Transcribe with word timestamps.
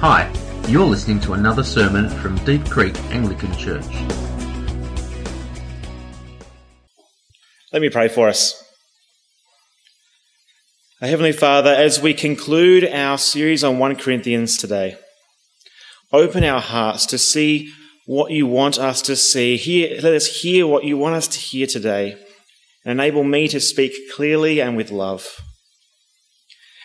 Hi, 0.00 0.32
you're 0.68 0.86
listening 0.86 1.18
to 1.22 1.32
another 1.32 1.64
sermon 1.64 2.08
from 2.08 2.36
Deep 2.44 2.64
Creek 2.70 2.96
Anglican 3.10 3.52
Church. 3.56 3.84
Let 7.72 7.82
me 7.82 7.90
pray 7.90 8.06
for 8.06 8.28
us. 8.28 8.62
Our 11.02 11.08
Heavenly 11.08 11.32
Father, 11.32 11.74
as 11.74 12.00
we 12.00 12.14
conclude 12.14 12.88
our 12.88 13.18
series 13.18 13.64
on 13.64 13.80
1 13.80 13.96
Corinthians 13.96 14.56
today, 14.56 14.96
open 16.12 16.44
our 16.44 16.60
hearts 16.60 17.04
to 17.06 17.18
see 17.18 17.72
what 18.06 18.30
you 18.30 18.46
want 18.46 18.78
us 18.78 19.02
to 19.02 19.16
see. 19.16 19.56
Hear, 19.56 20.00
let 20.00 20.14
us 20.14 20.42
hear 20.42 20.64
what 20.64 20.84
you 20.84 20.96
want 20.96 21.16
us 21.16 21.26
to 21.26 21.40
hear 21.40 21.66
today, 21.66 22.16
and 22.84 23.00
enable 23.00 23.24
me 23.24 23.48
to 23.48 23.58
speak 23.58 23.92
clearly 24.14 24.60
and 24.60 24.76
with 24.76 24.92
love. 24.92 25.40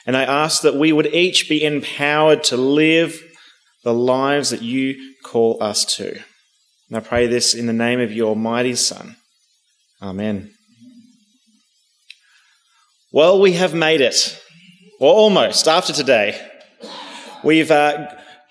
And 0.06 0.18
I 0.18 0.24
ask 0.24 0.62
that 0.62 0.76
we 0.76 0.92
would 0.92 1.08
each 1.08 1.48
be 1.48 1.64
empowered 1.64 2.44
to 2.46 2.58
live 2.58 3.22
the 3.84 3.94
lives 3.94 4.50
that 4.50 4.62
you 4.62 5.16
call 5.24 5.62
us 5.62 5.86
to. 5.96 6.12
And 6.90 6.98
I 6.98 7.00
pray 7.00 7.28
this 7.28 7.54
in 7.54 7.66
the 7.66 7.74
name 7.74 8.00
of 8.00 8.12
your 8.12 8.36
mighty 8.36 8.76
Son. 8.76 9.16
Amen. 10.02 10.54
Well, 13.12 13.40
we 13.40 13.54
have 13.54 13.74
made 13.74 14.02
it, 14.02 14.42
or 15.00 15.14
almost, 15.14 15.68
after 15.68 15.94
today. 15.94 16.40
We've 17.44 17.72
uh, 17.72 18.08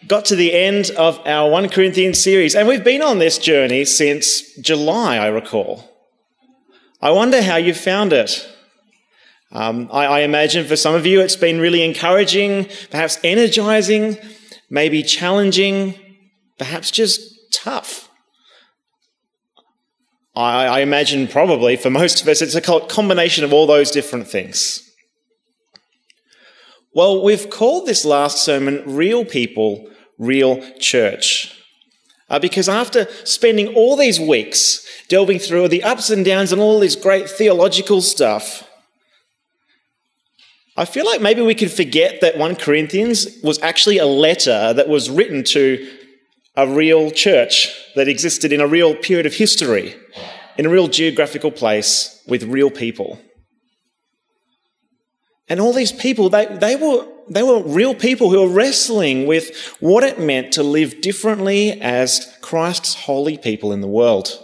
got 0.06 0.24
to 0.26 0.36
the 0.36 0.54
end 0.54 0.90
of 0.96 1.20
our 1.26 1.50
1 1.50 1.68
Corinthians 1.70 2.22
series, 2.22 2.54
and 2.54 2.68
we've 2.68 2.84
been 2.84 3.02
on 3.02 3.18
this 3.18 3.38
journey 3.38 3.84
since 3.84 4.56
July, 4.58 5.16
I 5.16 5.26
recall. 5.26 5.90
I 7.00 7.10
wonder 7.10 7.42
how 7.42 7.56
you 7.56 7.74
found 7.74 8.12
it. 8.12 8.48
Um, 9.52 9.90
I, 9.92 10.06
I 10.06 10.20
imagine 10.20 10.66
for 10.66 10.76
some 10.76 10.94
of 10.94 11.04
you 11.04 11.20
it's 11.20 11.36
been 11.36 11.60
really 11.60 11.82
encouraging, 11.82 12.68
perhaps 12.90 13.18
energizing, 13.22 14.16
maybe 14.70 15.02
challenging, 15.02 15.94
perhaps 16.58 16.90
just 16.90 17.20
tough. 17.52 18.08
I, 20.34 20.66
I, 20.66 20.80
imagine 20.80 21.28
probably 21.28 21.76
for 21.76 21.90
most 21.90 22.22
of 22.22 22.28
us 22.28 22.40
it's 22.40 22.54
a 22.54 22.62
combination 22.62 23.44
of 23.44 23.52
all 23.52 23.66
those 23.66 23.90
different 23.90 24.26
things. 24.26 24.88
Well, 26.94 27.22
we've 27.22 27.50
called 27.50 27.86
this 27.86 28.06
last 28.06 28.42
sermon 28.42 28.82
Real 28.86 29.26
People, 29.26 29.90
Real 30.18 30.62
Church. 30.78 31.58
Uh, 32.30 32.38
because 32.38 32.70
after 32.70 33.06
spending 33.24 33.68
all 33.74 33.96
these 33.96 34.18
weeks 34.18 34.86
delving 35.08 35.38
through 35.38 35.68
the 35.68 35.82
ups 35.82 36.08
and 36.08 36.24
downs 36.24 36.52
and 36.52 36.62
all 36.62 36.80
this 36.80 36.96
great 36.96 37.28
theological 37.28 38.00
stuff, 38.00 38.66
I 40.76 40.86
feel 40.86 41.04
like 41.04 41.20
maybe 41.20 41.42
we 41.42 41.54
could 41.54 41.70
forget 41.70 42.22
that 42.22 42.38
1 42.38 42.56
Corinthians 42.56 43.26
was 43.42 43.60
actually 43.62 43.98
a 43.98 44.06
letter 44.06 44.72
that 44.72 44.88
was 44.88 45.10
written 45.10 45.44
to 45.44 45.86
a 46.56 46.66
real 46.66 47.10
church 47.10 47.68
that 47.94 48.08
existed 48.08 48.52
in 48.52 48.60
a 48.60 48.66
real 48.66 48.94
period 48.94 49.26
of 49.26 49.34
history, 49.34 49.94
in 50.56 50.64
a 50.64 50.70
real 50.70 50.88
geographical 50.88 51.50
place 51.50 52.22
with 52.26 52.44
real 52.44 52.70
people. 52.70 53.20
And 55.48 55.60
all 55.60 55.74
these 55.74 55.92
people, 55.92 56.30
they, 56.30 56.46
they, 56.46 56.76
were, 56.76 57.06
they 57.28 57.42
were 57.42 57.62
real 57.62 57.94
people 57.94 58.30
who 58.30 58.40
were 58.40 58.54
wrestling 58.54 59.26
with 59.26 59.54
what 59.80 60.04
it 60.04 60.18
meant 60.18 60.52
to 60.54 60.62
live 60.62 61.02
differently 61.02 61.78
as 61.82 62.34
Christ's 62.40 62.94
holy 62.94 63.36
people 63.36 63.72
in 63.72 63.82
the 63.82 63.88
world. 63.88 64.42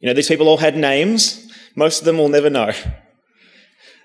You 0.00 0.08
know, 0.08 0.14
these 0.14 0.28
people 0.28 0.48
all 0.48 0.58
had 0.58 0.76
names. 0.76 1.50
Most 1.74 2.00
of 2.00 2.04
them 2.04 2.18
will 2.18 2.28
never 2.28 2.50
know. 2.50 2.72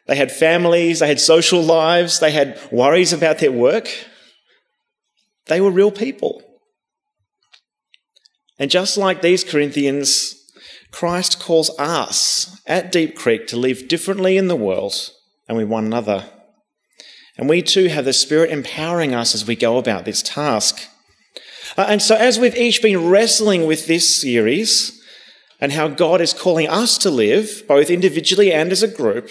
They 0.10 0.16
had 0.16 0.32
families, 0.32 1.02
they 1.02 1.08
had 1.08 1.20
social 1.20 1.62
lives, 1.62 2.20
they 2.20 2.32
had 2.32 2.60
worries 2.72 3.14
about 3.14 3.38
their 3.38 3.52
work. 3.52 3.88
They 5.46 5.62
were 5.62 5.70
real 5.70 5.92
people. 5.92 6.42
And 8.58 8.72
just 8.72 8.98
like 8.98 9.22
these 9.22 9.44
Corinthians, 9.44 10.34
Christ 10.90 11.40
calls 11.40 11.70
us 11.78 12.60
at 12.66 12.92
Deep 12.92 13.16
Creek 13.16 13.46
to 13.48 13.58
live 13.58 13.88
differently 13.88 14.36
in 14.36 14.48
the 14.48 14.56
world 14.56 15.12
and 15.48 15.56
with 15.56 15.68
one 15.68 15.86
another. 15.86 16.26
And 17.38 17.48
we 17.48 17.62
too 17.62 17.88
have 17.90 18.06
the 18.06 18.12
Spirit 18.12 18.50
empowering 18.50 19.14
us 19.14 19.36
as 19.36 19.46
we 19.46 19.56
go 19.56 19.78
about 19.78 20.06
this 20.06 20.24
task. 20.24 20.90
Uh, 21.78 21.86
and 21.88 22.02
so, 22.02 22.16
as 22.16 22.40
we've 22.40 22.58
each 22.58 22.82
been 22.82 23.10
wrestling 23.10 23.68
with 23.68 23.86
this 23.86 24.20
series 24.20 25.00
and 25.62 25.72
how 25.72 25.88
God 25.88 26.20
is 26.20 26.34
calling 26.34 26.68
us 26.68 26.98
to 26.98 27.12
live, 27.12 27.64
both 27.68 27.92
individually 27.92 28.52
and 28.52 28.72
as 28.72 28.82
a 28.82 28.88
group, 28.88 29.30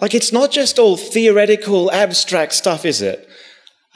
like 0.00 0.14
it's 0.14 0.32
not 0.32 0.50
just 0.50 0.78
all 0.78 0.96
theoretical, 0.96 1.90
abstract 1.90 2.52
stuff, 2.52 2.84
is 2.84 3.02
it? 3.02 3.28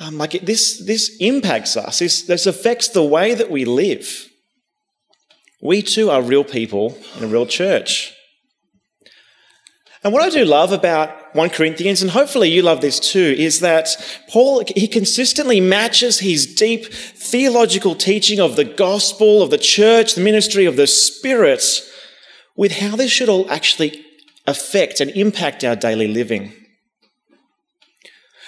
Um, 0.00 0.18
like 0.18 0.34
it, 0.34 0.46
this, 0.46 0.84
this 0.84 1.16
impacts 1.20 1.76
us. 1.76 2.00
This, 2.00 2.22
this 2.22 2.46
affects 2.46 2.88
the 2.88 3.04
way 3.04 3.34
that 3.34 3.50
we 3.50 3.64
live. 3.64 4.28
We 5.60 5.82
too 5.82 6.10
are 6.10 6.20
real 6.20 6.44
people 6.44 6.98
in 7.16 7.24
a 7.24 7.28
real 7.28 7.46
church. 7.46 8.12
And 10.04 10.12
what 10.12 10.22
I 10.22 10.30
do 10.30 10.44
love 10.44 10.72
about 10.72 11.36
1 11.36 11.50
Corinthians, 11.50 12.02
and 12.02 12.10
hopefully 12.10 12.50
you 12.50 12.62
love 12.62 12.80
this 12.80 12.98
too, 12.98 13.36
is 13.38 13.60
that 13.60 13.88
Paul, 14.28 14.64
he 14.74 14.88
consistently 14.88 15.60
matches 15.60 16.18
his 16.18 16.52
deep 16.52 16.86
theological 16.92 17.94
teaching 17.94 18.40
of 18.40 18.56
the 18.56 18.64
gospel, 18.64 19.42
of 19.42 19.50
the 19.50 19.58
church, 19.58 20.16
the 20.16 20.20
ministry 20.20 20.64
of 20.64 20.76
the 20.76 20.88
Spirit, 20.88 21.64
with 22.56 22.72
how 22.72 22.96
this 22.96 23.12
should 23.12 23.28
all 23.28 23.48
actually 23.48 24.04
affect 24.46 25.00
and 25.00 25.10
impact 25.12 25.64
our 25.64 25.76
daily 25.76 26.08
living. 26.08 26.52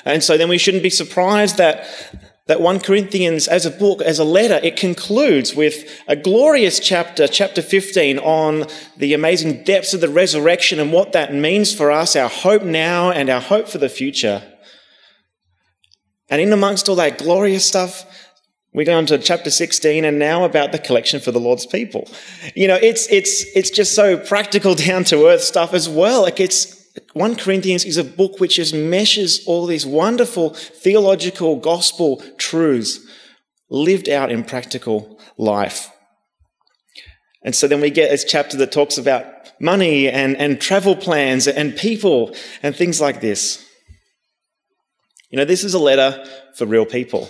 And 0.04 0.22
so 0.22 0.36
then 0.36 0.48
we 0.48 0.58
shouldn't 0.58 0.82
be 0.82 0.90
surprised 0.90 1.56
that, 1.56 1.86
that 2.46 2.60
1 2.60 2.80
Corinthians, 2.80 3.48
as 3.48 3.64
a 3.64 3.70
book, 3.70 4.02
as 4.02 4.18
a 4.18 4.24
letter, 4.24 4.60
it 4.62 4.76
concludes 4.76 5.54
with 5.54 6.02
a 6.06 6.16
glorious 6.16 6.78
chapter, 6.78 7.26
chapter 7.26 7.62
15, 7.62 8.18
on 8.18 8.66
the 8.98 9.14
amazing 9.14 9.64
depths 9.64 9.94
of 9.94 10.00
the 10.00 10.08
resurrection 10.08 10.78
and 10.78 10.92
what 10.92 11.12
that 11.12 11.32
means 11.32 11.74
for 11.74 11.90
us, 11.90 12.16
our 12.16 12.28
hope 12.28 12.62
now 12.62 13.10
and 13.10 13.30
our 13.30 13.40
hope 13.40 13.68
for 13.68 13.78
the 13.78 13.88
future. 13.88 14.42
And 16.28 16.40
in 16.40 16.52
amongst 16.52 16.88
all 16.88 16.96
that 16.96 17.18
glorious 17.18 17.66
stuff, 17.66 18.23
we 18.74 18.84
go 18.84 18.98
on 18.98 19.06
to 19.06 19.18
chapter 19.18 19.50
16 19.50 20.04
and 20.04 20.18
now 20.18 20.44
about 20.44 20.72
the 20.72 20.78
collection 20.80 21.20
for 21.20 21.30
the 21.30 21.38
Lord's 21.38 21.64
people. 21.64 22.08
You 22.56 22.66
know, 22.66 22.74
it's, 22.74 23.06
it's, 23.10 23.44
it's 23.54 23.70
just 23.70 23.94
so 23.94 24.18
practical 24.18 24.74
down 24.86 25.04
to 25.04 25.26
earth 25.26 25.42
stuff 25.42 25.72
as 25.72 25.88
well. 25.88 26.22
Like 26.22 26.40
it's, 26.40 26.82
1 27.14 27.36
Corinthians 27.36 27.84
is 27.84 27.96
a 27.96 28.04
book 28.04 28.40
which 28.40 28.56
just 28.56 28.74
meshes 28.74 29.44
all 29.46 29.66
these 29.66 29.86
wonderful 29.86 30.50
theological 30.50 31.56
gospel 31.56 32.22
truths 32.36 33.00
lived 33.70 34.08
out 34.08 34.30
in 34.30 34.44
practical 34.44 35.20
life. 35.38 35.90
And 37.42 37.54
so 37.54 37.68
then 37.68 37.80
we 37.80 37.90
get 37.90 38.10
this 38.10 38.24
chapter 38.24 38.56
that 38.56 38.72
talks 38.72 38.98
about 38.98 39.24
money 39.60 40.08
and, 40.08 40.36
and 40.36 40.60
travel 40.60 40.96
plans 40.96 41.46
and 41.46 41.76
people 41.76 42.34
and 42.62 42.74
things 42.74 43.00
like 43.00 43.20
this. 43.20 43.64
You 45.30 45.38
know, 45.38 45.44
this 45.44 45.62
is 45.62 45.74
a 45.74 45.78
letter 45.78 46.24
for 46.56 46.66
real 46.66 46.86
people. 46.86 47.28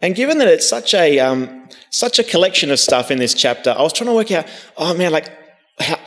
And 0.00 0.14
given 0.14 0.38
that 0.38 0.48
it's 0.48 0.68
such 0.68 0.94
a 0.94 1.18
um, 1.18 1.68
such 1.90 2.18
a 2.18 2.24
collection 2.24 2.70
of 2.70 2.78
stuff 2.78 3.10
in 3.10 3.18
this 3.18 3.34
chapter, 3.34 3.70
I 3.70 3.82
was 3.82 3.92
trying 3.92 4.08
to 4.08 4.14
work 4.14 4.30
out. 4.32 4.46
Oh 4.76 4.94
man, 4.94 5.12
like 5.12 5.30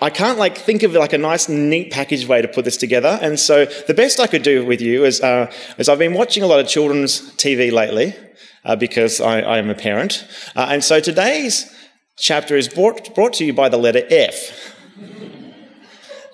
I 0.02 0.10
can't 0.10 0.40
like 0.40 0.58
think 0.58 0.84
of 0.84 0.94
like 0.94 1.12
a 1.12 1.18
nice, 1.18 1.50
neat 1.50 1.92
package 1.92 2.26
way 2.26 2.42
to 2.42 2.48
put 2.48 2.64
this 2.64 2.78
together. 2.78 3.20
And 3.22 3.38
so 3.38 3.66
the 3.66 3.94
best 3.94 4.20
I 4.20 4.28
could 4.28 4.44
do 4.44 4.66
with 4.66 4.80
you 4.80 5.04
is, 5.04 5.20
uh, 5.20 5.52
is 5.78 5.90
I've 5.90 6.00
been 6.00 6.14
watching 6.14 6.42
a 6.42 6.48
lot 6.48 6.62
of 6.62 6.68
children's 6.68 7.36
TV 7.36 7.72
lately 7.72 8.16
uh, 8.64 8.78
because 8.78 9.20
I, 9.20 9.42
I, 9.42 9.58
am 9.58 9.70
a 9.70 9.76
parent. 9.76 10.26
Uh, 10.56 10.68
and 10.70 10.84
so 10.84 11.02
today's 11.02 11.70
chapter 12.18 12.56
is 12.56 12.70
brought, 12.70 13.14
brought 13.14 13.34
to 13.34 13.46
you 13.46 13.54
by 13.54 13.68
the 13.68 13.78
letter 13.78 14.04
F. 14.10 14.74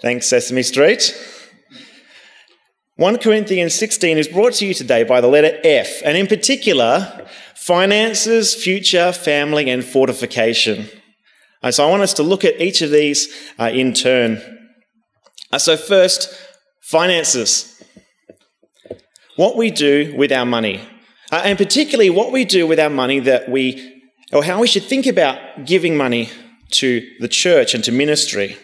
Thanks, 0.01 0.27
Sesame 0.27 0.61
Street. 0.61 1.17
1 2.97 3.17
Corinthians 3.17 3.73
16 3.73 4.19
is 4.19 4.27
brought 4.27 4.53
to 4.53 4.67
you 4.67 4.75
today 4.75 5.03
by 5.03 5.19
the 5.19 5.27
letter 5.27 5.59
F, 5.63 6.03
and 6.05 6.15
in 6.15 6.27
particular, 6.27 7.27
finances, 7.63 8.53
future, 8.53 9.13
family, 9.13 9.69
and 9.69 9.85
fortification. 9.85 10.85
Uh, 11.61 11.71
so 11.71 11.87
I 11.87 11.89
want 11.89 12.03
us 12.03 12.13
to 12.15 12.23
look 12.23 12.43
at 12.43 12.59
each 12.59 12.81
of 12.81 12.91
these 12.91 13.33
uh, 13.57 13.71
in 13.73 13.93
turn. 13.93 14.41
Uh, 15.49 15.57
so, 15.57 15.77
first, 15.77 16.29
finances. 16.81 17.81
What 19.37 19.55
we 19.55 19.71
do 19.71 20.13
with 20.17 20.33
our 20.33 20.45
money, 20.45 20.81
and 21.31 21.57
particularly 21.57 22.09
what 22.09 22.33
we 22.33 22.43
do 22.43 22.67
with 22.67 22.79
our 22.79 22.89
money 22.89 23.19
that 23.21 23.47
we, 23.47 24.01
or 24.33 24.43
how 24.43 24.59
we 24.59 24.67
should 24.67 24.83
think 24.83 25.07
about 25.07 25.65
giving 25.65 25.95
money 25.95 26.29
to 26.71 27.07
the 27.21 27.29
church 27.29 27.73
and 27.73 27.83
to 27.85 27.93
ministry. 27.93 28.57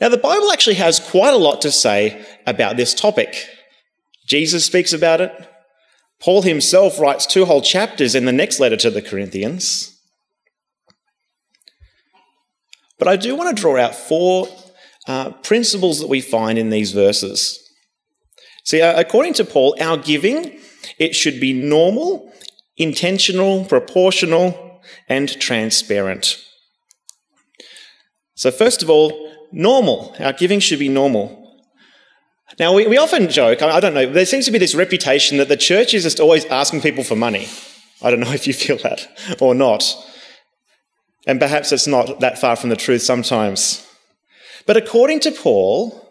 Now, 0.00 0.10
the 0.10 0.16
Bible 0.16 0.52
actually 0.52 0.76
has 0.76 1.00
quite 1.00 1.34
a 1.34 1.38
lot 1.38 1.60
to 1.62 1.72
say 1.72 2.24
about 2.46 2.76
this 2.76 2.94
topic. 2.94 3.48
Jesus 4.26 4.64
speaks 4.64 4.92
about 4.92 5.20
it. 5.20 5.32
Paul 6.20 6.42
himself 6.42 6.98
writes 6.98 7.26
two 7.26 7.44
whole 7.44 7.62
chapters 7.62 8.14
in 8.14 8.24
the 8.24 8.32
next 8.32 8.58
letter 8.58 8.76
to 8.76 8.90
the 8.90 9.02
Corinthians. 9.02 9.94
But 12.98 13.08
I 13.08 13.16
do 13.16 13.36
want 13.36 13.56
to 13.56 13.60
draw 13.60 13.78
out 13.78 13.94
four 13.94 14.48
uh, 15.06 15.30
principles 15.30 16.00
that 16.00 16.08
we 16.08 16.20
find 16.20 16.58
in 16.58 16.70
these 16.70 16.92
verses. 16.92 17.64
See, 18.64 18.82
uh, 18.82 18.98
according 18.98 19.34
to 19.34 19.44
Paul, 19.44 19.76
our 19.80 19.96
giving, 19.96 20.58
it 20.98 21.14
should 21.14 21.40
be 21.40 21.52
normal, 21.52 22.32
intentional, 22.76 23.64
proportional, 23.64 24.80
and 25.08 25.28
transparent. 25.40 26.36
So, 28.34 28.50
first 28.50 28.82
of 28.82 28.90
all, 28.90 29.32
normal. 29.52 30.14
Our 30.18 30.32
giving 30.32 30.60
should 30.60 30.78
be 30.78 30.88
normal. 30.88 31.47
Now, 32.58 32.72
we, 32.72 32.86
we 32.86 32.96
often 32.96 33.28
joke, 33.28 33.62
I 33.62 33.80
don't 33.80 33.94
know, 33.94 34.10
there 34.10 34.24
seems 34.24 34.46
to 34.46 34.52
be 34.52 34.58
this 34.58 34.74
reputation 34.74 35.38
that 35.38 35.48
the 35.48 35.56
church 35.56 35.94
is 35.94 36.04
just 36.04 36.20
always 36.20 36.44
asking 36.46 36.80
people 36.80 37.04
for 37.04 37.14
money. 37.14 37.48
I 38.02 38.10
don't 38.10 38.20
know 38.20 38.32
if 38.32 38.46
you 38.46 38.52
feel 38.52 38.78
that 38.78 39.06
or 39.40 39.54
not. 39.54 39.94
And 41.26 41.38
perhaps 41.38 41.72
it's 41.72 41.86
not 41.86 42.20
that 42.20 42.38
far 42.38 42.56
from 42.56 42.70
the 42.70 42.76
truth 42.76 43.02
sometimes. 43.02 43.86
But 44.66 44.76
according 44.76 45.20
to 45.20 45.30
Paul, 45.30 46.04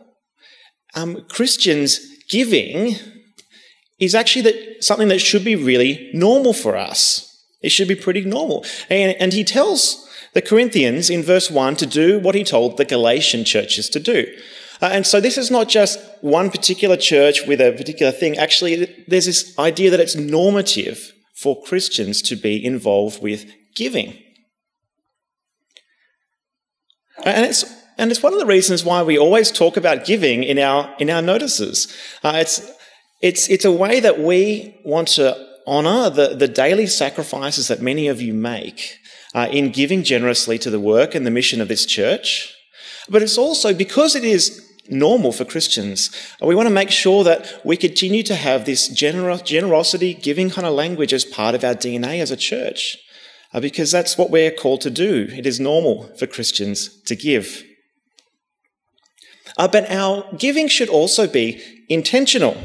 um, 0.95 1.25
Christians 1.29 1.99
giving 2.29 2.95
is 3.99 4.13
actually 4.13 4.43
that, 4.43 4.83
something 4.83 5.07
that 5.07 5.19
should 5.19 5.43
be 5.43 5.55
really 5.55 6.09
normal 6.13 6.53
for 6.53 6.77
us. 6.77 7.23
It 7.61 7.69
should 7.69 7.87
be 7.87 7.95
pretty 7.95 8.21
normal. 8.21 8.63
And, 8.89 9.15
and 9.19 9.33
he 9.33 9.43
tells 9.43 10.07
the 10.33 10.41
Corinthians 10.41 11.09
in 11.09 11.23
verse 11.23 11.49
1 11.49 11.77
to 11.77 11.85
do 11.85 12.19
what 12.19 12.35
he 12.35 12.43
told 12.43 12.77
the 12.77 12.85
Galatian 12.85 13.43
churches 13.43 13.89
to 13.89 13.99
do. 13.99 14.25
Uh, 14.81 14.89
and 14.91 15.07
so 15.07 15.19
this 15.19 15.37
is 15.37 15.49
not 15.49 15.67
just 15.67 15.99
one 16.21 16.49
particular 16.51 16.97
church 16.97 17.45
with 17.47 17.59
a 17.59 17.71
particular 17.71 18.11
thing. 18.11 18.37
Actually, 18.37 19.03
there's 19.07 19.25
this 19.25 19.57
idea 19.57 19.89
that 19.89 19.99
it's 19.99 20.15
normative 20.15 21.13
for 21.35 21.61
Christians 21.63 22.21
to 22.23 22.35
be 22.35 22.63
involved 22.63 23.21
with 23.21 23.45
giving. 23.75 24.17
And 27.23 27.45
it's, 27.45 27.63
and 27.97 28.11
it's 28.11 28.21
one 28.21 28.33
of 28.33 28.39
the 28.39 28.45
reasons 28.45 28.83
why 28.83 29.01
we 29.03 29.17
always 29.17 29.51
talk 29.51 29.77
about 29.77 30.05
giving 30.05 30.43
in 30.43 30.59
our, 30.59 30.93
in 30.99 31.09
our 31.09 31.21
notices. 31.21 31.93
Uh, 32.23 32.33
it's, 32.35 32.71
it's, 33.21 33.49
it's 33.49 33.65
a 33.65 33.71
way 33.71 33.99
that 33.99 34.19
we 34.19 34.79
want 34.85 35.07
to 35.09 35.47
honour 35.65 36.09
the, 36.09 36.35
the 36.35 36.47
daily 36.47 36.87
sacrifices 36.87 37.67
that 37.67 37.81
many 37.81 38.07
of 38.07 38.21
you 38.21 38.33
make 38.33 38.97
uh, 39.33 39.47
in 39.51 39.71
giving 39.71 40.03
generously 40.03 40.57
to 40.59 40.69
the 40.69 40.79
work 40.79 41.13
and 41.13 41.25
the 41.25 41.31
mission 41.31 41.61
of 41.61 41.67
this 41.67 41.85
church. 41.85 42.53
But 43.09 43.21
it's 43.21 43.37
also 43.37 43.73
because 43.73 44.15
it 44.15 44.23
is 44.23 44.66
normal 44.89 45.31
for 45.31 45.45
Christians. 45.45 46.09
We 46.41 46.55
want 46.55 46.67
to 46.67 46.73
make 46.73 46.91
sure 46.91 47.23
that 47.23 47.61
we 47.65 47.77
continue 47.77 48.23
to 48.23 48.35
have 48.35 48.65
this 48.65 48.89
gener- 48.89 49.43
generosity, 49.43 50.13
giving 50.13 50.49
kind 50.49 50.67
of 50.67 50.73
language 50.73 51.13
as 51.13 51.25
part 51.25 51.55
of 51.55 51.63
our 51.63 51.75
DNA 51.75 52.19
as 52.21 52.31
a 52.31 52.37
church, 52.37 52.97
uh, 53.53 53.59
because 53.59 53.91
that's 53.91 54.17
what 54.17 54.29
we're 54.29 54.51
called 54.51 54.81
to 54.81 54.89
do. 54.89 55.27
It 55.31 55.45
is 55.45 55.59
normal 55.59 56.03
for 56.17 56.27
Christians 56.27 57.01
to 57.03 57.15
give. 57.15 57.63
Uh, 59.57 59.67
but 59.67 59.89
our 59.89 60.25
giving 60.37 60.67
should 60.67 60.89
also 60.89 61.27
be 61.27 61.61
intentional. 61.89 62.57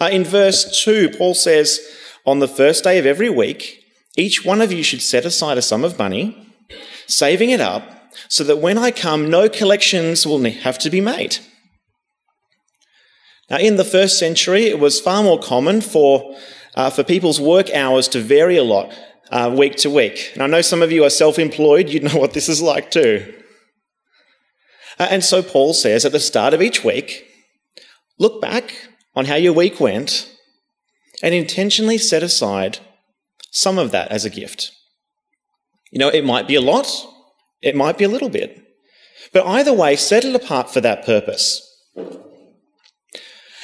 Uh, 0.00 0.08
in 0.10 0.24
verse 0.24 0.82
2, 0.84 1.10
Paul 1.10 1.34
says, 1.34 1.80
On 2.26 2.38
the 2.38 2.48
first 2.48 2.84
day 2.84 2.98
of 2.98 3.06
every 3.06 3.30
week, 3.30 3.80
each 4.16 4.44
one 4.44 4.60
of 4.60 4.72
you 4.72 4.82
should 4.82 5.02
set 5.02 5.24
aside 5.24 5.58
a 5.58 5.62
sum 5.62 5.84
of 5.84 5.98
money, 5.98 6.52
saving 7.06 7.50
it 7.50 7.60
up 7.60 7.93
so 8.28 8.44
that 8.44 8.58
when 8.58 8.78
I 8.78 8.90
come, 8.90 9.28
no 9.30 9.48
collections 9.48 10.26
will 10.26 10.42
have 10.44 10.78
to 10.80 10.90
be 10.90 11.00
made. 11.00 11.38
Now, 13.50 13.58
in 13.58 13.76
the 13.76 13.84
first 13.84 14.18
century, 14.18 14.64
it 14.64 14.78
was 14.78 15.00
far 15.00 15.22
more 15.22 15.38
common 15.38 15.80
for, 15.80 16.36
uh, 16.74 16.90
for 16.90 17.04
people's 17.04 17.40
work 17.40 17.70
hours 17.70 18.08
to 18.08 18.20
vary 18.20 18.56
a 18.56 18.64
lot 18.64 18.92
uh, 19.30 19.54
week 19.56 19.76
to 19.76 19.90
week. 19.90 20.30
And 20.34 20.42
I 20.42 20.46
know 20.46 20.62
some 20.62 20.82
of 20.82 20.92
you 20.92 21.04
are 21.04 21.10
self 21.10 21.38
employed, 21.38 21.88
you'd 21.88 22.04
know 22.04 22.16
what 22.18 22.32
this 22.32 22.48
is 22.48 22.62
like 22.62 22.90
too. 22.90 23.34
Uh, 24.98 25.08
and 25.10 25.24
so 25.24 25.42
Paul 25.42 25.74
says 25.74 26.04
at 26.04 26.12
the 26.12 26.20
start 26.20 26.54
of 26.54 26.62
each 26.62 26.84
week, 26.84 27.26
look 28.18 28.40
back 28.40 28.88
on 29.14 29.26
how 29.26 29.34
your 29.34 29.52
week 29.52 29.80
went 29.80 30.30
and 31.22 31.34
intentionally 31.34 31.98
set 31.98 32.22
aside 32.22 32.78
some 33.50 33.78
of 33.78 33.90
that 33.90 34.10
as 34.10 34.24
a 34.24 34.30
gift. 34.30 34.72
You 35.90 35.98
know, 35.98 36.08
it 36.08 36.24
might 36.24 36.48
be 36.48 36.54
a 36.54 36.60
lot, 36.60 37.06
it 37.64 37.74
might 37.74 37.98
be 37.98 38.04
a 38.04 38.08
little 38.08 38.28
bit. 38.28 38.60
But 39.32 39.46
either 39.46 39.72
way, 39.72 39.96
set 39.96 40.24
it 40.24 40.34
apart 40.34 40.72
for 40.72 40.80
that 40.80 41.04
purpose. 41.04 41.60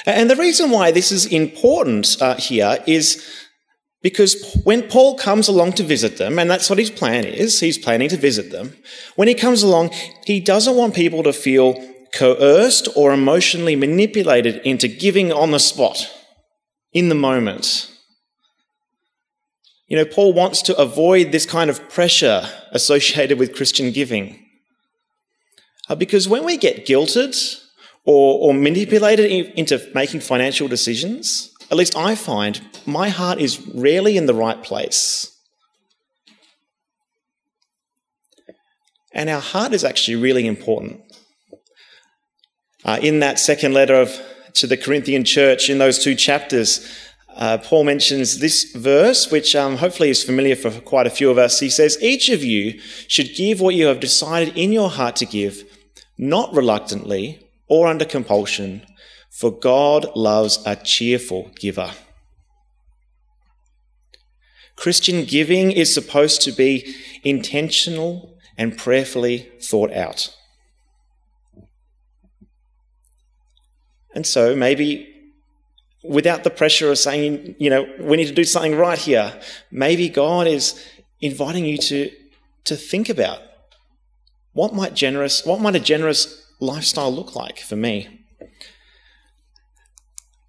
And 0.05 0.29
the 0.29 0.35
reason 0.35 0.71
why 0.71 0.91
this 0.91 1.11
is 1.11 1.25
important 1.27 2.17
uh, 2.21 2.35
here 2.35 2.79
is 2.87 3.23
because 4.01 4.59
when 4.63 4.89
Paul 4.89 5.15
comes 5.15 5.47
along 5.47 5.73
to 5.73 5.83
visit 5.83 6.17
them, 6.17 6.39
and 6.39 6.49
that's 6.49 6.69
what 6.69 6.79
his 6.79 6.89
plan 6.89 7.23
is, 7.23 7.59
he's 7.59 7.77
planning 7.77 8.09
to 8.09 8.17
visit 8.17 8.51
them. 8.51 8.75
When 9.15 9.27
he 9.27 9.35
comes 9.35 9.61
along, 9.61 9.91
he 10.25 10.39
doesn't 10.39 10.75
want 10.75 10.95
people 10.95 11.21
to 11.23 11.33
feel 11.33 11.75
coerced 12.13 12.89
or 12.95 13.13
emotionally 13.13 13.75
manipulated 13.75 14.57
into 14.65 14.87
giving 14.87 15.31
on 15.31 15.51
the 15.51 15.59
spot, 15.59 16.09
in 16.91 17.09
the 17.09 17.15
moment. 17.15 17.90
You 19.91 19.97
know, 19.97 20.05
Paul 20.05 20.31
wants 20.31 20.61
to 20.61 20.77
avoid 20.77 21.33
this 21.33 21.45
kind 21.45 21.69
of 21.69 21.89
pressure 21.89 22.47
associated 22.71 23.37
with 23.37 23.53
Christian 23.53 23.91
giving. 23.91 24.39
Uh, 25.89 25.95
because 25.95 26.29
when 26.29 26.45
we 26.45 26.55
get 26.55 26.85
guilted 26.87 27.61
or, 28.05 28.39
or 28.39 28.53
manipulated 28.53 29.29
into 29.29 29.85
making 29.93 30.21
financial 30.21 30.69
decisions, 30.69 31.53
at 31.69 31.75
least 31.75 31.97
I 31.97 32.15
find 32.15 32.61
my 32.85 33.09
heart 33.09 33.41
is 33.41 33.59
rarely 33.75 34.15
in 34.15 34.27
the 34.27 34.33
right 34.33 34.63
place. 34.63 35.37
And 39.13 39.29
our 39.29 39.41
heart 39.41 39.73
is 39.73 39.83
actually 39.83 40.15
really 40.15 40.47
important. 40.47 41.01
Uh, 42.85 42.97
in 43.01 43.19
that 43.19 43.39
second 43.39 43.73
letter 43.73 43.95
of, 43.95 44.17
to 44.53 44.67
the 44.67 44.77
Corinthian 44.77 45.25
church, 45.25 45.69
in 45.69 45.79
those 45.79 46.01
two 46.01 46.15
chapters, 46.15 46.79
uh, 47.41 47.57
Paul 47.57 47.85
mentions 47.85 48.37
this 48.37 48.71
verse, 48.75 49.31
which 49.31 49.55
um, 49.55 49.77
hopefully 49.77 50.11
is 50.11 50.23
familiar 50.23 50.55
for 50.55 50.69
quite 50.81 51.07
a 51.07 51.09
few 51.09 51.31
of 51.31 51.39
us. 51.39 51.59
He 51.59 51.71
says, 51.71 51.97
Each 51.99 52.29
of 52.29 52.43
you 52.43 52.79
should 53.07 53.33
give 53.35 53.59
what 53.59 53.73
you 53.73 53.87
have 53.87 53.99
decided 53.99 54.55
in 54.55 54.71
your 54.71 54.91
heart 54.91 55.15
to 55.17 55.25
give, 55.25 55.63
not 56.19 56.53
reluctantly 56.53 57.43
or 57.67 57.87
under 57.87 58.05
compulsion, 58.05 58.85
for 59.31 59.49
God 59.49 60.15
loves 60.15 60.59
a 60.67 60.75
cheerful 60.75 61.49
giver. 61.55 61.93
Christian 64.75 65.25
giving 65.25 65.71
is 65.71 65.91
supposed 65.91 66.43
to 66.43 66.51
be 66.51 66.95
intentional 67.23 68.37
and 68.55 68.77
prayerfully 68.77 69.49
thought 69.59 69.91
out. 69.91 70.31
And 74.13 74.27
so 74.27 74.55
maybe 74.55 75.10
without 76.03 76.43
the 76.43 76.49
pressure 76.49 76.89
of 76.91 76.97
saying, 76.97 77.55
you 77.59 77.69
know, 77.69 77.87
we 77.99 78.17
need 78.17 78.27
to 78.27 78.33
do 78.33 78.43
something 78.43 78.75
right 78.75 78.97
here. 78.97 79.39
Maybe 79.69 80.09
God 80.09 80.47
is 80.47 80.83
inviting 81.19 81.65
you 81.65 81.77
to, 81.77 82.09
to 82.65 82.75
think 82.75 83.09
about 83.09 83.39
what 84.53 84.73
might 84.73 84.93
generous, 84.93 85.45
what 85.45 85.61
might 85.61 85.75
a 85.75 85.79
generous 85.79 86.45
lifestyle 86.59 87.13
look 87.13 87.35
like 87.35 87.59
for 87.59 87.75
me? 87.75 88.25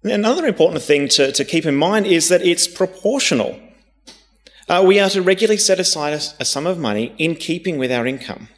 Another 0.03 0.45
important 0.45 0.81
thing 0.81 1.07
to, 1.09 1.31
to 1.31 1.45
keep 1.45 1.65
in 1.65 1.75
mind 1.75 2.05
is 2.05 2.27
that 2.27 2.41
it's 2.41 2.67
proportional. 2.67 3.57
Uh, 4.67 4.83
we 4.85 4.99
are 4.99 5.09
to 5.09 5.21
regularly 5.21 5.57
set 5.57 5.79
aside 5.79 6.13
a, 6.13 6.21
a, 6.41 6.45
sum 6.45 6.67
of 6.67 6.77
money 6.77 7.15
in 7.17 7.35
keeping 7.35 7.77
with 7.77 7.91
our 7.91 8.05
income. 8.05 8.49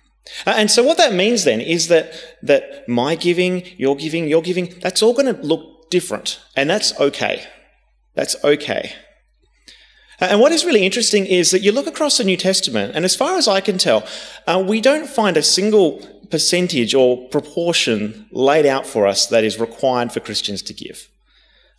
Uh, 0.48 0.56
and 0.58 0.72
so 0.72 0.82
what 0.82 0.98
that 0.98 1.14
means 1.14 1.44
then 1.44 1.62
is 1.62 1.88
that, 1.88 2.14
that 2.42 2.88
my 2.88 3.16
giving, 3.16 3.64
your 3.78 3.96
giving, 3.96 4.28
your 4.28 4.42
giving, 4.42 4.74
that's 4.82 5.04
all 5.04 5.14
going 5.14 5.34
to 5.34 5.40
look 5.44 5.75
different, 5.90 6.42
and 6.56 6.70
that's 6.70 6.98
okay. 7.00 7.48
That's 8.14 8.36
okay. 8.44 8.94
And 10.20 10.40
what 10.40 10.54
is 10.54 10.64
really 10.64 10.86
interesting 10.86 11.26
is 11.26 11.52
that 11.52 11.62
you 11.62 11.72
look 11.72 11.88
across 11.88 12.18
the 12.18 12.24
New 12.24 12.38
Testament, 12.38 12.96
and 12.96 13.04
as 13.04 13.16
far 13.16 13.38
as 13.38 13.48
I 13.48 13.60
can 13.60 13.78
tell, 13.78 14.08
uh, 14.48 14.64
we 14.66 14.80
don't 14.80 15.10
find 15.10 15.36
a 15.36 15.44
single 15.44 16.00
percentage 16.32 16.96
or 16.96 17.28
proportion 17.30 18.28
laid 18.32 18.66
out 18.66 18.88
for 18.88 19.06
us 19.06 19.28
that 19.28 19.44
is 19.44 19.60
required 19.60 20.12
for 20.12 20.22
Christians 20.22 20.62
to 20.64 20.74
give. 20.74 21.10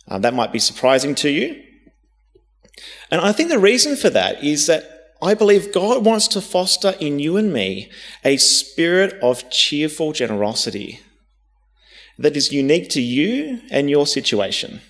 Uh, 0.07 0.19
that 0.19 0.33
might 0.33 0.53
be 0.53 0.59
surprising 0.59 1.15
to 1.15 1.29
you. 1.29 1.61
And 3.09 3.21
I 3.21 3.31
think 3.31 3.49
the 3.49 3.59
reason 3.59 3.95
for 3.95 4.09
that 4.11 4.43
is 4.43 4.67
that 4.67 5.15
I 5.21 5.33
believe 5.33 5.73
God 5.73 6.05
wants 6.05 6.27
to 6.29 6.41
foster 6.41 6.93
in 6.99 7.17
you 7.17 7.37
and 7.37 7.51
me 7.51 7.89
a 8.23 8.37
spirit 8.37 9.17
of 9.21 9.49
cheerful 9.49 10.11
generosity 10.13 10.99
that 12.17 12.35
is 12.35 12.51
unique 12.51 12.89
to 12.89 13.01
you 13.01 13.61
and 13.69 13.89
your 13.89 14.07
situation. 14.07 14.81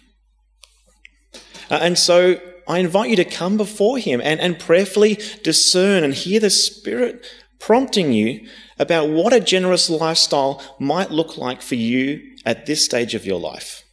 Uh, 1.69 1.79
and 1.81 1.97
so 1.97 2.39
I 2.67 2.79
invite 2.79 3.09
you 3.09 3.15
to 3.17 3.25
come 3.25 3.57
before 3.57 3.97
Him 3.97 4.21
and, 4.23 4.39
and 4.39 4.59
prayerfully 4.59 5.19
discern 5.43 6.03
and 6.03 6.13
hear 6.13 6.39
the 6.39 6.49
Spirit 6.49 7.25
prompting 7.59 8.13
you 8.13 8.47
about 8.77 9.09
what 9.09 9.33
a 9.33 9.39
generous 9.39 9.89
lifestyle 9.89 10.61
might 10.79 11.11
look 11.11 11.37
like 11.37 11.61
for 11.61 11.75
you 11.75 12.21
at 12.45 12.65
this 12.65 12.85
stage 12.85 13.15
of 13.15 13.25
your 13.25 13.39
life. 13.39 13.83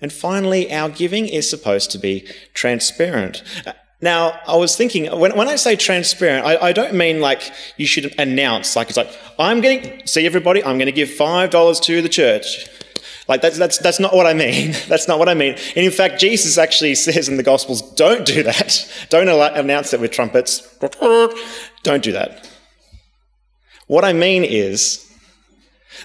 And 0.00 0.12
finally, 0.12 0.72
our 0.72 0.88
giving 0.88 1.26
is 1.26 1.50
supposed 1.50 1.90
to 1.92 1.98
be 1.98 2.28
transparent. 2.54 3.42
Now, 4.00 4.38
I 4.46 4.56
was 4.56 4.76
thinking, 4.76 5.06
when, 5.18 5.36
when 5.36 5.48
I 5.48 5.56
say 5.56 5.74
transparent, 5.74 6.46
I, 6.46 6.68
I, 6.68 6.72
don't 6.72 6.94
mean 6.94 7.20
like 7.20 7.42
you 7.76 7.86
should 7.86 8.14
announce, 8.18 8.76
like 8.76 8.88
it's 8.88 8.96
like, 8.96 9.10
I'm 9.40 9.60
going 9.60 9.82
to, 9.82 10.06
see 10.06 10.24
everybody, 10.24 10.62
I'm 10.62 10.78
going 10.78 10.86
to 10.86 10.92
give 10.92 11.08
$5 11.08 11.82
to 11.82 12.02
the 12.02 12.08
church. 12.08 12.68
Like 13.26 13.42
that's, 13.42 13.58
that's, 13.58 13.78
that's 13.78 13.98
not 13.98 14.14
what 14.14 14.26
I 14.26 14.34
mean. 14.34 14.72
that's 14.88 15.08
not 15.08 15.18
what 15.18 15.28
I 15.28 15.34
mean. 15.34 15.54
And 15.74 15.84
in 15.84 15.90
fact, 15.90 16.20
Jesus 16.20 16.58
actually 16.58 16.94
says 17.06 17.28
in 17.28 17.38
the 17.38 17.42
Gospels, 17.42 17.82
don't 17.94 18.24
do 18.24 18.44
that. 18.44 18.88
Don't 19.10 19.28
announce 19.28 19.92
it 19.92 20.00
with 20.00 20.12
trumpets. 20.12 20.60
Don't 21.82 22.02
do 22.02 22.12
that. 22.12 22.48
What 23.88 24.04
I 24.04 24.12
mean 24.12 24.44
is 24.44 25.04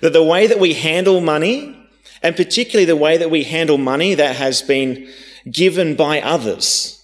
that 0.02 0.14
the 0.14 0.24
way 0.24 0.48
that 0.48 0.60
we 0.60 0.74
handle 0.74 1.22
money, 1.22 1.78
and 2.24 2.36
particularly 2.36 2.86
the 2.86 2.96
way 2.96 3.18
that 3.18 3.30
we 3.30 3.44
handle 3.44 3.78
money 3.78 4.16
that 4.16 4.36
has 4.38 4.62
been 4.62 5.08
given 5.52 5.96
by 5.96 6.22
others, 6.22 7.03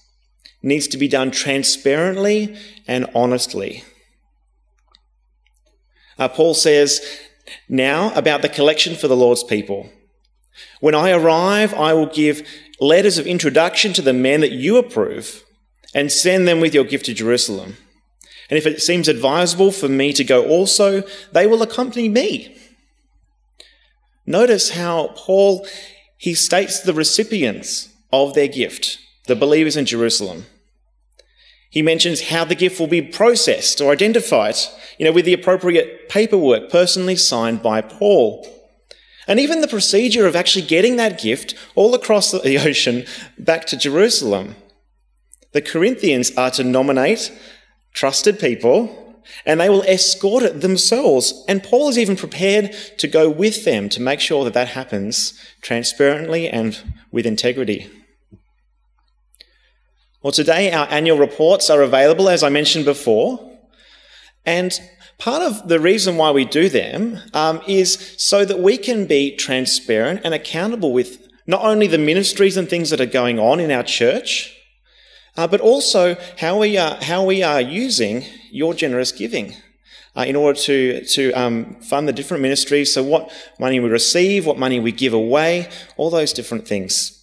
needs 0.62 0.88
to 0.88 0.98
be 0.98 1.08
done 1.08 1.32
transparently 1.32 2.56
and 2.88 3.06
honestly. 3.16 3.84
Uh, 6.18 6.28
Paul 6.28 6.54
says 6.54 7.01
now 7.68 8.13
about 8.13 8.42
the 8.42 8.50
collection 8.50 8.96
for 8.96 9.08
the 9.08 9.16
Lord's 9.16 9.44
people. 9.44 9.89
When 10.82 10.96
I 10.96 11.12
arrive, 11.12 11.74
I 11.74 11.94
will 11.94 12.08
give 12.08 12.48
letters 12.80 13.18
of 13.18 13.25
introduction 13.25 13.94
to 13.94 14.01
the 14.01 14.13
men 14.13 14.42
that 14.42 14.51
you 14.51 14.78
approve 14.78 15.44
and 15.94 16.12
send 16.12 16.48
them 16.48 16.60
with 16.60 16.74
your 16.74 16.84
gift 16.84 17.06
to 17.06 17.13
Jerusalem. 17.13 17.78
And 18.50 18.58
if 18.58 18.66
it 18.66 18.82
seems 18.82 19.08
advisable 19.08 19.72
for 19.72 19.88
me 19.88 20.12
to 20.13 20.24
go 20.24 20.48
also, 20.48 21.04
they 21.32 21.48
will 21.48 21.62
accompany 21.62 22.10
me. 22.10 22.58
Notice 24.25 24.72
how 24.72 25.13
Paul 25.16 25.66
he 26.18 26.34
states 26.34 26.82
the 26.82 26.94
recipients 26.94 27.89
of 28.12 28.34
their 28.34 28.48
gift 28.48 29.00
the 29.29 29.36
believers 29.36 29.77
in 29.77 29.86
Jerusalem. 29.86 30.45
He 31.69 31.81
mentions 31.81 32.29
how 32.29 32.45
the 32.45 32.55
gift 32.55 32.79
will 32.79 32.88
be 32.88 33.01
processed 33.01 33.79
or 33.79 33.91
identified, 33.91 34.55
you 34.98 35.05
know, 35.05 35.12
with 35.12 35.25
the 35.25 35.33
appropriate 35.33 36.09
paperwork 36.09 36.69
personally 36.69 37.15
signed 37.15 37.62
by 37.62 37.79
Paul. 37.79 38.45
And 39.27 39.39
even 39.39 39.62
the 39.62 39.67
procedure 39.67 40.25
of 40.25 40.36
actually 40.36 40.65
getting 40.65 40.95
that 40.95 41.21
gift 41.21 41.53
all 41.75 41.93
across 41.93 42.31
the 42.31 42.57
ocean 42.67 43.05
back 43.38 43.65
to 43.67 43.77
Jerusalem. 43.77 44.55
The 45.51 45.62
Corinthians 45.62 46.36
are 46.36 46.51
to 46.51 46.63
nominate 46.63 47.31
trusted 47.93 48.39
people 48.39 49.24
and 49.45 49.59
they 49.59 49.69
will 49.69 49.83
escort 49.83 50.41
it 50.41 50.62
themselves. 50.62 51.43
And 51.48 51.63
Paul 51.63 51.89
is 51.89 52.00
even 52.00 52.15
prepared 52.15 52.75
to 52.98 53.07
go 53.07 53.29
with 53.29 53.63
them 53.63 53.89
to 53.89 54.01
make 54.01 54.19
sure 54.19 54.43
that 54.43 54.55
that 54.55 54.69
happens 54.69 55.39
transparently 55.62 56.50
and 56.50 56.79
with 57.12 57.27
integrity. 57.27 57.89
Well, 60.22 60.34
today 60.34 60.70
our 60.74 60.86
annual 60.90 61.18
reports 61.18 61.70
are 61.70 61.82
available, 61.82 62.28
as 62.28 62.44
I 62.44 62.50
mentioned 62.50 62.84
before. 62.84 63.58
And 64.46 64.78
part 65.18 65.42
of 65.42 65.70
the 65.70 65.80
reason 65.80 66.18
why 66.18 66.32
we 66.32 66.44
do 66.44 66.68
them 66.68 67.20
um, 67.34 67.62
is 67.68 68.16
so 68.18 68.44
that 68.44 68.60
we 68.60 68.78
can 68.78 69.06
be 69.06 69.34
transparent 69.38 70.20
and 70.26 70.34
accountable 70.34 70.92
with 70.92 71.26
not 71.48 71.64
only 71.64 71.88
the 71.88 71.98
ministries 71.98 72.58
and 72.58 72.70
things 72.70 72.90
that 72.90 73.00
are 73.00 73.06
going 73.06 73.40
on 73.40 73.62
in 73.62 73.72
our 73.72 73.84
church, 73.84 74.54
uh, 75.38 75.48
but 75.48 75.62
also 75.62 76.18
how 76.40 76.60
we 76.60 76.78
are, 76.78 77.02
how 77.02 77.24
we 77.24 77.42
are 77.42 77.62
using 77.62 78.26
your 78.52 78.74
generous 78.74 79.14
giving. 79.14 79.56
Uh, 80.18 80.26
in 80.28 80.36
order 80.36 80.60
to, 80.60 81.06
to 81.06 81.32
um, 81.34 81.76
fund 81.76 82.08
the 82.08 82.12
different 82.12 82.42
ministries. 82.42 82.92
So, 82.92 83.04
what 83.04 83.32
money 83.60 83.80
we 83.80 83.90
receive, 83.90 84.46
what 84.46 84.58
money 84.58 84.80
we 84.80 84.92
give 84.92 85.14
away, 85.14 85.70
all 85.98 86.10
those 86.10 86.34
different 86.34 86.68
things. 86.68 87.19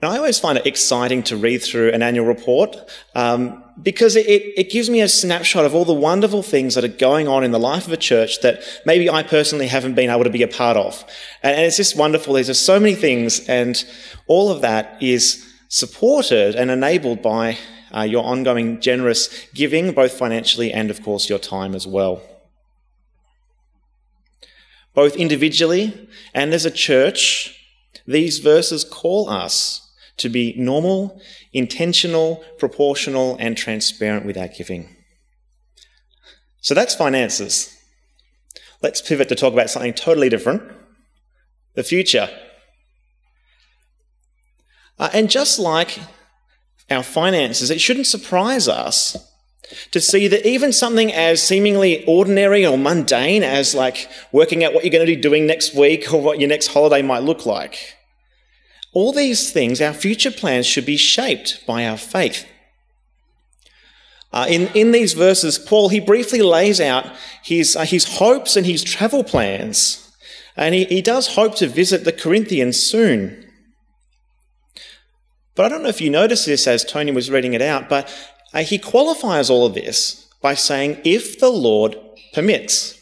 And 0.00 0.12
I 0.12 0.16
always 0.16 0.38
find 0.38 0.56
it 0.56 0.66
exciting 0.66 1.24
to 1.24 1.36
read 1.36 1.58
through 1.58 1.90
an 1.90 2.02
annual 2.02 2.24
report 2.24 2.76
um, 3.16 3.64
because 3.82 4.14
it, 4.14 4.26
it, 4.28 4.70
gives 4.70 4.88
me 4.88 5.00
a 5.00 5.08
snapshot 5.08 5.64
of 5.64 5.74
all 5.74 5.84
the 5.84 5.92
wonderful 5.92 6.44
things 6.44 6.76
that 6.76 6.84
are 6.84 6.88
going 6.88 7.26
on 7.26 7.42
in 7.42 7.50
the 7.50 7.58
life 7.58 7.88
of 7.88 7.92
a 7.92 7.96
church 7.96 8.40
that 8.42 8.62
maybe 8.86 9.10
I 9.10 9.24
personally 9.24 9.66
haven't 9.66 9.94
been 9.94 10.08
able 10.08 10.22
to 10.22 10.30
be 10.30 10.44
a 10.44 10.48
part 10.48 10.76
of. 10.76 11.04
And, 11.42 11.56
and 11.56 11.66
it's 11.66 11.78
just 11.78 11.96
wonderful. 11.96 12.34
There's 12.34 12.46
just 12.46 12.64
so 12.64 12.78
many 12.78 12.94
things, 12.94 13.48
and 13.48 13.84
all 14.28 14.52
of 14.52 14.60
that 14.60 15.02
is 15.02 15.44
supported 15.68 16.54
and 16.54 16.70
enabled 16.70 17.20
by 17.20 17.58
uh, 17.92 18.02
your 18.02 18.24
ongoing 18.24 18.80
generous 18.80 19.48
giving, 19.52 19.92
both 19.92 20.12
financially 20.12 20.72
and, 20.72 20.90
of 20.90 21.02
course, 21.02 21.28
your 21.28 21.40
time 21.40 21.74
as 21.74 21.88
well. 21.88 22.22
Both 24.94 25.16
individually 25.16 26.08
and 26.34 26.54
as 26.54 26.64
a 26.64 26.70
church, 26.70 27.56
these 28.06 28.38
verses 28.38 28.84
call 28.84 29.28
us 29.28 29.87
to 30.18 30.28
be 30.28 30.54
normal, 30.56 31.20
intentional, 31.52 32.44
proportional, 32.58 33.36
and 33.40 33.56
transparent 33.56 34.26
with 34.26 34.36
our 34.36 34.48
giving. 34.48 34.96
So 36.60 36.74
that's 36.74 36.94
finances. 36.94 37.74
Let's 38.82 39.00
pivot 39.00 39.28
to 39.30 39.34
talk 39.34 39.52
about 39.52 39.70
something 39.70 39.94
totally 39.94 40.28
different 40.28 40.62
the 41.74 41.84
future. 41.84 42.28
Uh, 44.98 45.10
and 45.12 45.30
just 45.30 45.60
like 45.60 46.00
our 46.90 47.04
finances, 47.04 47.70
it 47.70 47.80
shouldn't 47.80 48.06
surprise 48.08 48.66
us 48.66 49.16
to 49.92 50.00
see 50.00 50.26
that 50.28 50.46
even 50.46 50.72
something 50.72 51.12
as 51.12 51.42
seemingly 51.42 52.04
ordinary 52.06 52.66
or 52.66 52.76
mundane 52.76 53.44
as 53.44 53.74
like 53.74 54.08
working 54.32 54.64
out 54.64 54.74
what 54.74 54.82
you're 54.82 54.90
going 54.90 55.06
to 55.06 55.14
be 55.14 55.20
doing 55.20 55.46
next 55.46 55.74
week 55.74 56.12
or 56.12 56.20
what 56.20 56.40
your 56.40 56.48
next 56.48 56.68
holiday 56.68 57.02
might 57.02 57.22
look 57.22 57.46
like 57.46 57.94
all 58.92 59.12
these 59.12 59.52
things, 59.52 59.80
our 59.80 59.92
future 59.92 60.30
plans 60.30 60.66
should 60.66 60.86
be 60.86 60.96
shaped 60.96 61.64
by 61.66 61.86
our 61.86 61.96
faith. 61.96 62.46
Uh, 64.32 64.46
in, 64.48 64.68
in 64.68 64.92
these 64.92 65.14
verses, 65.14 65.58
Paul, 65.58 65.88
he 65.88 66.00
briefly 66.00 66.42
lays 66.42 66.80
out 66.80 67.06
his, 67.42 67.76
uh, 67.76 67.84
his 67.84 68.18
hopes 68.18 68.56
and 68.56 68.66
his 68.66 68.84
travel 68.84 69.24
plans. 69.24 70.04
And 70.56 70.74
he, 70.74 70.84
he 70.84 71.02
does 71.02 71.34
hope 71.34 71.54
to 71.56 71.66
visit 71.66 72.04
the 72.04 72.12
Corinthians 72.12 72.78
soon. 72.78 73.46
But 75.54 75.66
I 75.66 75.68
don't 75.70 75.82
know 75.82 75.88
if 75.88 76.00
you 76.00 76.10
noticed 76.10 76.46
this 76.46 76.66
as 76.66 76.84
Tony 76.84 77.10
was 77.10 77.30
reading 77.30 77.54
it 77.54 77.62
out, 77.62 77.88
but 77.88 78.12
uh, 78.52 78.62
he 78.62 78.78
qualifies 78.78 79.50
all 79.50 79.66
of 79.66 79.74
this 79.74 80.28
by 80.42 80.54
saying, 80.54 81.00
if 81.04 81.38
the 81.40 81.50
Lord 81.50 81.96
permits. 82.34 82.97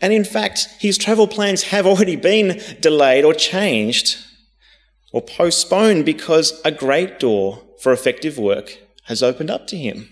And 0.00 0.12
in 0.12 0.24
fact, 0.24 0.68
his 0.78 0.96
travel 0.96 1.28
plans 1.28 1.64
have 1.64 1.86
already 1.86 2.16
been 2.16 2.60
delayed 2.80 3.24
or 3.24 3.34
changed 3.34 4.16
or 5.12 5.20
postponed 5.20 6.06
because 6.06 6.60
a 6.64 6.70
great 6.70 7.18
door 7.18 7.62
for 7.80 7.92
effective 7.92 8.38
work 8.38 8.78
has 9.04 9.22
opened 9.22 9.50
up 9.50 9.66
to 9.68 9.76
him. 9.76 10.08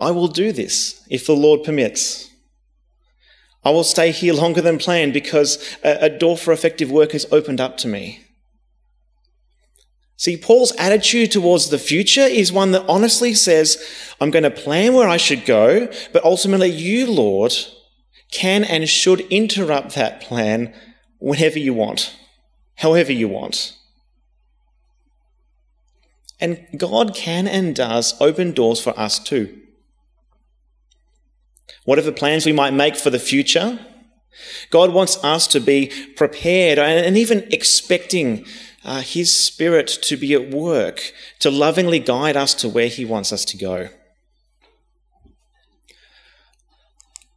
I 0.00 0.12
will 0.12 0.28
do 0.28 0.52
this 0.52 1.04
if 1.10 1.26
the 1.26 1.34
Lord 1.34 1.64
permits. 1.64 2.30
I 3.64 3.70
will 3.70 3.84
stay 3.84 4.12
here 4.12 4.32
longer 4.32 4.60
than 4.60 4.78
planned 4.78 5.12
because 5.12 5.76
a, 5.82 6.08
door 6.08 6.36
for 6.36 6.52
effective 6.52 6.90
work 6.90 7.12
has 7.12 7.26
opened 7.32 7.60
up 7.60 7.76
to 7.78 7.88
me. 7.88 8.24
See, 10.18 10.36
Paul's 10.36 10.72
attitude 10.72 11.30
towards 11.30 11.70
the 11.70 11.78
future 11.78 12.22
is 12.22 12.52
one 12.52 12.72
that 12.72 12.84
honestly 12.88 13.34
says, 13.34 13.80
I'm 14.20 14.32
going 14.32 14.42
to 14.42 14.50
plan 14.50 14.94
where 14.94 15.08
I 15.08 15.16
should 15.16 15.46
go, 15.46 15.88
but 16.12 16.24
ultimately 16.24 16.68
you, 16.68 17.06
Lord, 17.06 17.54
can 18.32 18.64
and 18.64 18.88
should 18.88 19.20
interrupt 19.30 19.94
that 19.94 20.20
plan 20.20 20.74
whenever 21.20 21.60
you 21.60 21.72
want, 21.72 22.16
however 22.74 23.12
you 23.12 23.28
want. 23.28 23.76
And 26.40 26.66
God 26.76 27.14
can 27.14 27.46
and 27.46 27.74
does 27.74 28.20
open 28.20 28.50
doors 28.50 28.80
for 28.80 28.98
us 28.98 29.20
too. 29.20 29.56
Whatever 31.84 32.10
plans 32.10 32.44
we 32.44 32.52
might 32.52 32.74
make 32.74 32.96
for 32.96 33.10
the 33.10 33.20
future, 33.20 33.78
God 34.70 34.92
wants 34.92 35.22
us 35.22 35.46
to 35.48 35.60
be 35.60 35.92
prepared 36.16 36.80
and 36.80 37.16
even 37.16 37.46
expecting 37.52 38.44
uh, 38.88 39.02
His 39.02 39.32
Spirit 39.32 39.86
to 40.04 40.16
be 40.16 40.32
at 40.32 40.50
work, 40.50 41.12
to 41.40 41.50
lovingly 41.50 41.98
guide 41.98 42.38
us 42.38 42.54
to 42.54 42.70
where 42.70 42.88
He 42.88 43.04
wants 43.04 43.32
us 43.32 43.44
to 43.44 43.58
go. 43.58 43.90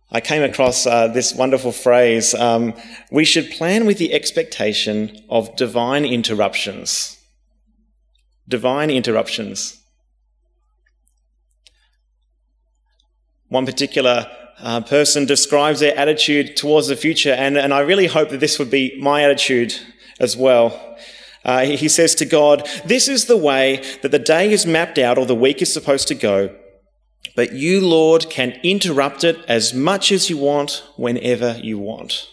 I 0.10 0.22
came 0.22 0.44
across 0.44 0.86
uh, 0.86 1.10
this 1.10 1.34
wonderful 1.34 1.74
phrase 1.74 2.34
um, 2.34 2.74
we 3.12 3.26
should 3.26 3.52
plan 3.52 3.86
with 3.86 3.98
the 3.98 4.14
expectation 4.14 5.18
of 5.30 5.54
divine 5.58 6.06
interruptions. 6.06 7.18
Divine 8.48 8.90
interruptions. 8.90 9.78
One 13.50 13.66
particular 13.66 14.32
uh, 14.60 14.82
person 14.82 15.26
describes 15.26 15.82
their 15.82 15.98
attitude 15.98 16.56
towards 16.56 16.88
the 16.88 16.96
future, 16.96 17.34
and, 17.34 17.58
and 17.58 17.74
I 17.74 17.82
really 17.82 18.08
hope 18.08 18.30
that 18.30 18.40
this 18.40 18.58
would 18.58 18.72
be 18.72 18.98
my 19.02 19.24
attitude 19.24 19.76
as 20.22 20.38
well. 20.38 20.91
Uh, 21.44 21.66
he 21.66 21.90
says 21.90 22.14
to 22.16 22.26
God, 22.26 22.68
This 22.86 23.08
is 23.08 23.26
the 23.26 23.38
way 23.38 23.84
that 24.02 24.12
the 24.12 24.20
day 24.20 24.52
is 24.52 24.66
mapped 24.66 25.00
out 25.00 25.18
or 25.18 25.26
the 25.26 25.36
week 25.36 25.62
is 25.62 25.74
supposed 25.74 26.08
to 26.10 26.16
go, 26.16 26.56
but 27.36 27.54
you, 27.54 27.82
Lord, 27.82 28.30
can 28.30 28.60
interrupt 28.64 29.24
it 29.24 29.38
as 29.48 29.74
much 29.74 30.12
as 30.12 30.30
you 30.30 30.38
want, 30.38 30.84
whenever 30.98 31.58
you 31.62 31.80
want. 31.80 32.28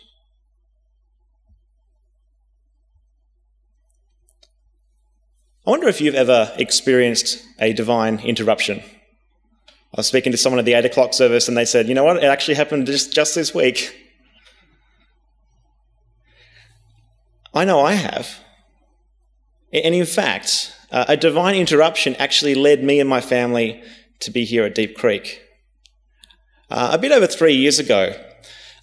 I 5.67 5.71
wonder 5.71 5.89
if 5.89 6.01
you've 6.01 6.15
ever 6.15 6.53
experienced 6.57 7.45
a 7.59 7.75
divine 7.75 8.21
interruption. 8.21 8.83
I 9.95 9.99
was 9.99 10.07
speaking 10.07 10.33
to 10.33 10.39
someone 10.39 10.59
at 10.59 10.65
the 10.65 10.73
8 10.73 10.87
o'clock 10.87 11.13
service 11.13 11.47
and 11.47 11.57
they 11.57 11.65
said, 11.65 11.89
You 11.89 11.95
know 11.95 12.05
what? 12.05 12.17
It 12.17 12.25
actually 12.25 12.55
happened 12.55 12.87
just, 12.87 13.13
just 13.13 13.35
this 13.35 13.55
week. 13.55 13.95
I 17.55 17.65
know 17.65 17.81
I 17.81 17.93
have. 17.93 18.39
And 19.73 19.95
in 19.95 20.07
fact, 20.07 20.75
uh, 20.91 21.05
a 21.09 21.17
divine 21.17 21.55
interruption 21.55 22.15
actually 22.17 22.55
led 22.55 22.83
me 22.83 23.01
and 23.01 23.09
my 23.09 23.21
family 23.21 23.83
to 24.21 24.31
be 24.31 24.45
here 24.45 24.65
at 24.65 24.75
Deep 24.75 24.97
Creek. 24.97 25.43
Uh, 26.71 26.91
a 26.93 26.99
bit 26.99 27.13
over 27.13 27.27
three 27.27 27.55
years 27.55 27.79
ago, 27.79 28.15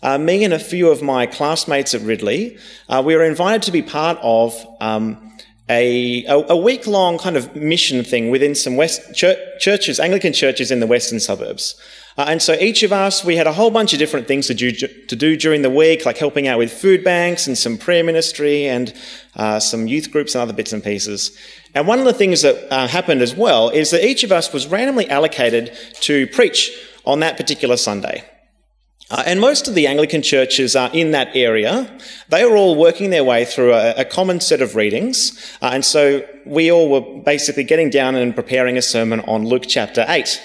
uh, 0.03 0.17
me 0.17 0.43
and 0.43 0.53
a 0.53 0.59
few 0.59 0.89
of 0.89 1.01
my 1.01 1.25
classmates 1.25 1.93
at 1.93 2.01
Ridley, 2.01 2.57
uh, 2.89 3.01
we 3.05 3.15
were 3.15 3.23
invited 3.23 3.63
to 3.63 3.71
be 3.71 3.81
part 3.81 4.17
of 4.21 4.55
um, 4.79 5.34
a, 5.67 6.25
a, 6.27 6.55
week 6.55 6.85
long 6.85 7.17
kind 7.17 7.35
of 7.35 7.55
mission 7.55 8.03
thing 8.03 8.29
within 8.29 8.53
some 8.53 8.75
West 8.75 9.15
churches, 9.15 9.99
Anglican 9.99 10.31
churches 10.31 10.69
in 10.69 10.79
the 10.79 10.87
western 10.87 11.19
suburbs. 11.19 11.75
Uh, 12.17 12.25
and 12.29 12.41
so 12.41 12.53
each 12.53 12.83
of 12.83 12.93
us, 12.93 13.25
we 13.25 13.35
had 13.35 13.47
a 13.47 13.51
whole 13.51 13.71
bunch 13.71 13.91
of 13.91 13.99
different 13.99 14.27
things 14.27 14.47
to 14.47 14.53
do, 14.53 14.71
to 14.71 15.15
do 15.15 15.35
during 15.35 15.63
the 15.63 15.69
week, 15.69 16.05
like 16.05 16.17
helping 16.17 16.47
out 16.47 16.57
with 16.57 16.71
food 16.71 17.03
banks 17.03 17.47
and 17.47 17.57
some 17.57 17.77
prayer 17.77 18.03
ministry 18.03 18.67
and 18.67 18.93
uh, 19.35 19.59
some 19.59 19.87
youth 19.87 20.11
groups 20.11 20.33
and 20.33 20.41
other 20.41 20.53
bits 20.53 20.71
and 20.71 20.83
pieces. 20.83 21.37
And 21.73 21.87
one 21.87 21.99
of 21.99 22.05
the 22.05 22.13
things 22.13 22.41
that 22.43 22.71
uh, 22.71 22.87
happened 22.87 23.21
as 23.21 23.35
well 23.35 23.69
is 23.69 23.91
that 23.91 24.05
each 24.05 24.23
of 24.23 24.31
us 24.31 24.53
was 24.53 24.67
randomly 24.67 25.09
allocated 25.09 25.75
to 26.01 26.27
preach 26.27 26.71
on 27.05 27.19
that 27.19 27.37
particular 27.37 27.75
Sunday. 27.75 28.23
Uh, 29.11 29.21
and 29.27 29.39
most 29.39 29.67
of 29.67 29.75
the 29.75 29.85
Anglican 29.85 30.23
churches 30.23 30.75
are 30.75 30.89
in 30.91 31.11
that 31.11 31.35
area. 31.35 31.95
They 32.29 32.43
were 32.43 32.57
all 32.57 32.75
working 32.75 33.11
their 33.11 33.23
way 33.23 33.45
through 33.45 33.73
a, 33.73 33.91
a 33.97 34.05
common 34.05 34.39
set 34.39 34.61
of 34.61 34.75
readings. 34.75 35.55
Uh, 35.61 35.69
and 35.73 35.85
so 35.85 36.27
we 36.45 36.71
all 36.71 36.89
were 36.89 37.21
basically 37.21 37.63
getting 37.63 37.91
down 37.91 38.15
and 38.15 38.33
preparing 38.33 38.77
a 38.77 38.81
sermon 38.81 39.19
on 39.21 39.45
Luke 39.45 39.65
chapter 39.67 40.05
8. 40.07 40.41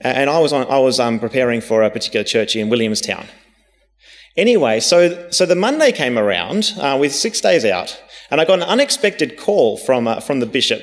And 0.00 0.28
I 0.28 0.38
was, 0.40 0.52
on, 0.52 0.66
I 0.66 0.78
was 0.78 1.00
um, 1.00 1.18
preparing 1.18 1.62
for 1.62 1.82
a 1.82 1.90
particular 1.90 2.24
church 2.24 2.54
in 2.54 2.68
Williamstown. 2.68 3.26
Anyway, 4.36 4.80
so, 4.80 5.30
so 5.30 5.46
the 5.46 5.54
Monday 5.54 5.90
came 5.90 6.18
around 6.18 6.74
uh, 6.78 6.98
with 7.00 7.14
six 7.14 7.40
days 7.40 7.64
out, 7.64 7.98
and 8.30 8.40
I 8.40 8.44
got 8.44 8.58
an 8.58 8.64
unexpected 8.64 9.38
call 9.38 9.78
from, 9.78 10.06
uh, 10.06 10.20
from 10.20 10.40
the 10.40 10.46
bishop 10.46 10.82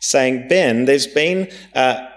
saying, 0.00 0.48
Ben, 0.48 0.86
there's 0.86 1.06
been 1.06 1.50
an 1.74 2.08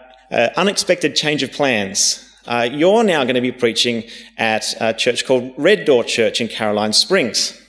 unexpected 0.55 1.15
change 1.15 1.43
of 1.43 1.51
plans. 1.51 2.21
Uh, 2.47 2.69
you're 2.71 3.03
now 3.03 3.23
going 3.23 3.35
to 3.35 3.41
be 3.41 3.51
preaching 3.51 4.03
at 4.37 4.73
a 4.79 4.93
church 4.93 5.25
called 5.25 5.53
Red 5.57 5.85
Door 5.85 6.03
Church 6.05 6.39
in 6.39 6.47
Caroline 6.47 6.93
Springs. 6.93 7.59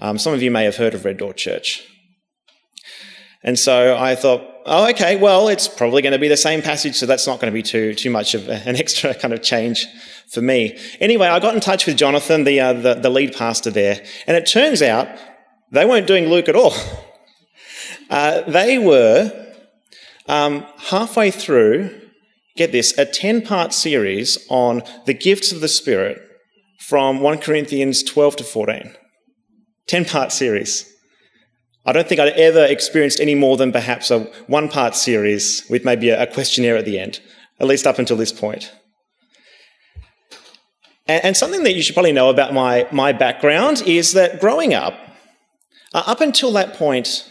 Um, 0.00 0.18
some 0.18 0.34
of 0.34 0.42
you 0.42 0.50
may 0.50 0.64
have 0.64 0.76
heard 0.76 0.94
of 0.94 1.04
Red 1.04 1.16
Door 1.16 1.34
Church. 1.34 1.86
And 3.42 3.58
so 3.58 3.96
I 3.96 4.14
thought, 4.14 4.46
oh, 4.66 4.88
okay, 4.90 5.16
well, 5.16 5.48
it's 5.48 5.66
probably 5.66 6.02
going 6.02 6.12
to 6.12 6.18
be 6.18 6.28
the 6.28 6.36
same 6.36 6.62
passage, 6.62 6.94
so 6.94 7.06
that's 7.06 7.26
not 7.26 7.40
going 7.40 7.50
to 7.50 7.54
be 7.54 7.62
too, 7.62 7.94
too 7.94 8.10
much 8.10 8.34
of 8.34 8.48
an 8.48 8.76
extra 8.76 9.14
kind 9.14 9.32
of 9.32 9.42
change 9.42 9.86
for 10.30 10.42
me. 10.42 10.78
Anyway, 11.00 11.26
I 11.26 11.40
got 11.40 11.54
in 11.54 11.60
touch 11.60 11.86
with 11.86 11.96
Jonathan, 11.96 12.44
the, 12.44 12.60
uh, 12.60 12.72
the, 12.74 12.94
the 12.94 13.10
lead 13.10 13.34
pastor 13.34 13.70
there, 13.70 14.04
and 14.26 14.36
it 14.36 14.46
turns 14.46 14.82
out 14.82 15.08
they 15.70 15.86
weren't 15.86 16.06
doing 16.06 16.26
Luke 16.26 16.48
at 16.48 16.56
all. 16.56 16.74
Uh, 18.10 18.42
they 18.42 18.76
were 18.76 19.32
um, 20.26 20.66
halfway 20.76 21.30
through 21.30 22.01
get 22.56 22.72
this, 22.72 22.96
a 22.98 23.04
10 23.04 23.42
part 23.42 23.72
series 23.72 24.38
on 24.48 24.82
the 25.06 25.14
gifts 25.14 25.52
of 25.52 25.60
the 25.60 25.68
Spirit 25.68 26.20
from 26.78 27.20
1 27.20 27.38
Corinthians 27.38 28.02
12 28.02 28.36
to 28.36 28.44
14. 28.44 28.94
10 29.86 30.04
part 30.04 30.32
series. 30.32 30.88
I 31.84 31.92
don't 31.92 32.08
think 32.08 32.20
I'd 32.20 32.34
ever 32.34 32.64
experienced 32.64 33.20
any 33.20 33.34
more 33.34 33.56
than 33.56 33.72
perhaps 33.72 34.10
a 34.10 34.20
one 34.46 34.68
part 34.68 34.94
series 34.94 35.64
with 35.68 35.84
maybe 35.84 36.10
a 36.10 36.26
questionnaire 36.26 36.76
at 36.76 36.84
the 36.84 36.98
end, 36.98 37.20
at 37.58 37.66
least 37.66 37.86
up 37.86 37.98
until 37.98 38.16
this 38.16 38.32
point. 38.32 38.72
And, 41.08 41.36
something 41.36 41.64
that 41.64 41.74
you 41.74 41.82
should 41.82 41.94
probably 41.94 42.12
know 42.12 42.30
about 42.30 42.54
my, 42.54 42.86
my 42.92 43.12
background 43.12 43.82
is 43.84 44.12
that 44.12 44.40
growing 44.40 44.72
up, 44.72 44.94
uh, 45.92 46.04
up 46.06 46.20
until 46.20 46.52
that 46.52 46.74
point, 46.74 47.28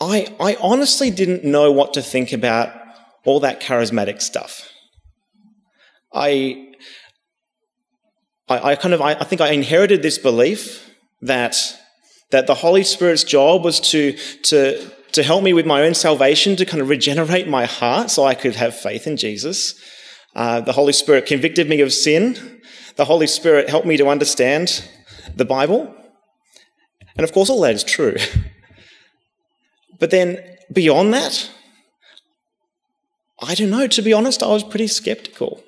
I, 0.00 0.34
I 0.40 0.56
honestly 0.60 1.10
didn't 1.10 1.44
know 1.44 1.70
what 1.70 1.92
to 1.94 2.02
think 2.02 2.32
about 2.32 2.74
all 3.26 3.40
that 3.40 3.60
charismatic 3.60 4.22
stuff. 4.22 4.70
I, 6.12 6.72
I, 8.48 8.70
I 8.70 8.76
kind 8.76 8.94
of, 8.94 9.02
I, 9.02 9.12
I 9.12 9.24
think 9.24 9.40
I 9.40 9.50
inherited 9.50 10.02
this 10.02 10.16
belief 10.16 10.90
that, 11.20 11.56
that 12.30 12.46
the 12.46 12.54
Holy 12.54 12.84
Spirit's 12.84 13.24
job 13.24 13.64
was 13.64 13.80
to, 13.80 14.16
to, 14.44 14.90
to 15.12 15.22
help 15.22 15.42
me 15.42 15.52
with 15.52 15.66
my 15.66 15.82
own 15.82 15.94
salvation, 15.94 16.56
to 16.56 16.64
kind 16.64 16.80
of 16.80 16.88
regenerate 16.88 17.48
my 17.48 17.66
heart 17.66 18.10
so 18.10 18.24
I 18.24 18.34
could 18.34 18.54
have 18.54 18.74
faith 18.74 19.06
in 19.06 19.16
Jesus. 19.16 19.78
Uh, 20.34 20.60
the 20.60 20.72
Holy 20.72 20.92
Spirit 20.92 21.26
convicted 21.26 21.68
me 21.68 21.80
of 21.80 21.92
sin. 21.92 22.60
The 22.96 23.04
Holy 23.04 23.26
Spirit 23.26 23.68
helped 23.68 23.86
me 23.86 23.96
to 23.96 24.08
understand 24.08 24.88
the 25.34 25.44
Bible. 25.44 25.94
And 27.16 27.24
of 27.24 27.32
course, 27.32 27.50
all 27.50 27.60
that 27.62 27.74
is 27.74 27.84
true. 27.84 28.16
but 29.98 30.10
then 30.10 30.38
beyond 30.72 31.12
that, 31.14 31.50
I 33.40 33.54
don't 33.54 33.70
know. 33.70 33.86
To 33.86 34.02
be 34.02 34.12
honest, 34.12 34.42
I 34.42 34.48
was 34.48 34.64
pretty 34.64 34.86
skeptical. 34.86 35.62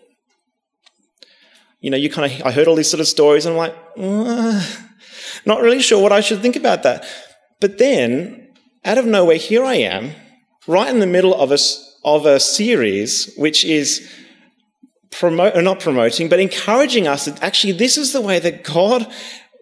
You 1.81 1.91
know, 1.91 1.97
you 1.97 2.11
kind 2.11 2.33
of, 2.33 2.47
I 2.47 2.51
heard 2.51 2.67
all 2.67 2.75
these 2.75 2.91
sort 2.91 3.01
of 3.01 3.09
stories 3.09 3.47
and 3.47 3.53
I'm 3.53 3.59
like, 3.59 3.77
uh, 3.97 4.67
not 5.47 5.61
really 5.61 5.81
sure 5.81 6.03
what 6.03 6.13
I 6.13 6.21
should 6.21 6.41
think 6.41 6.57
about 6.57 6.83
that. 6.83 7.05
But 7.61 7.79
then, 7.79 8.49
out 8.85 8.99
of 8.99 9.07
nowhere, 9.07 9.37
here 9.37 9.65
I 9.65 9.75
am, 9.75 10.13
right 10.67 10.89
in 10.89 11.01
the 11.01 11.07
middle 11.07 11.35
of 11.35 11.53
a, 11.53 11.59
of 12.05 12.27
a 12.27 12.41
series 12.41 13.33
which 13.37 13.65
is 13.65 14.11
promote, 15.11 15.57
or 15.57 15.63
not 15.63 15.81
promoting, 15.81 16.29
but 16.29 16.41
encouraging 16.41 17.07
us 17.07 17.27
that 17.27 17.43
actually 17.43 17.73
this 17.73 17.97
is 17.97 18.13
the 18.13 18.21
way 18.21 18.39
that 18.39 18.65
God 18.65 19.11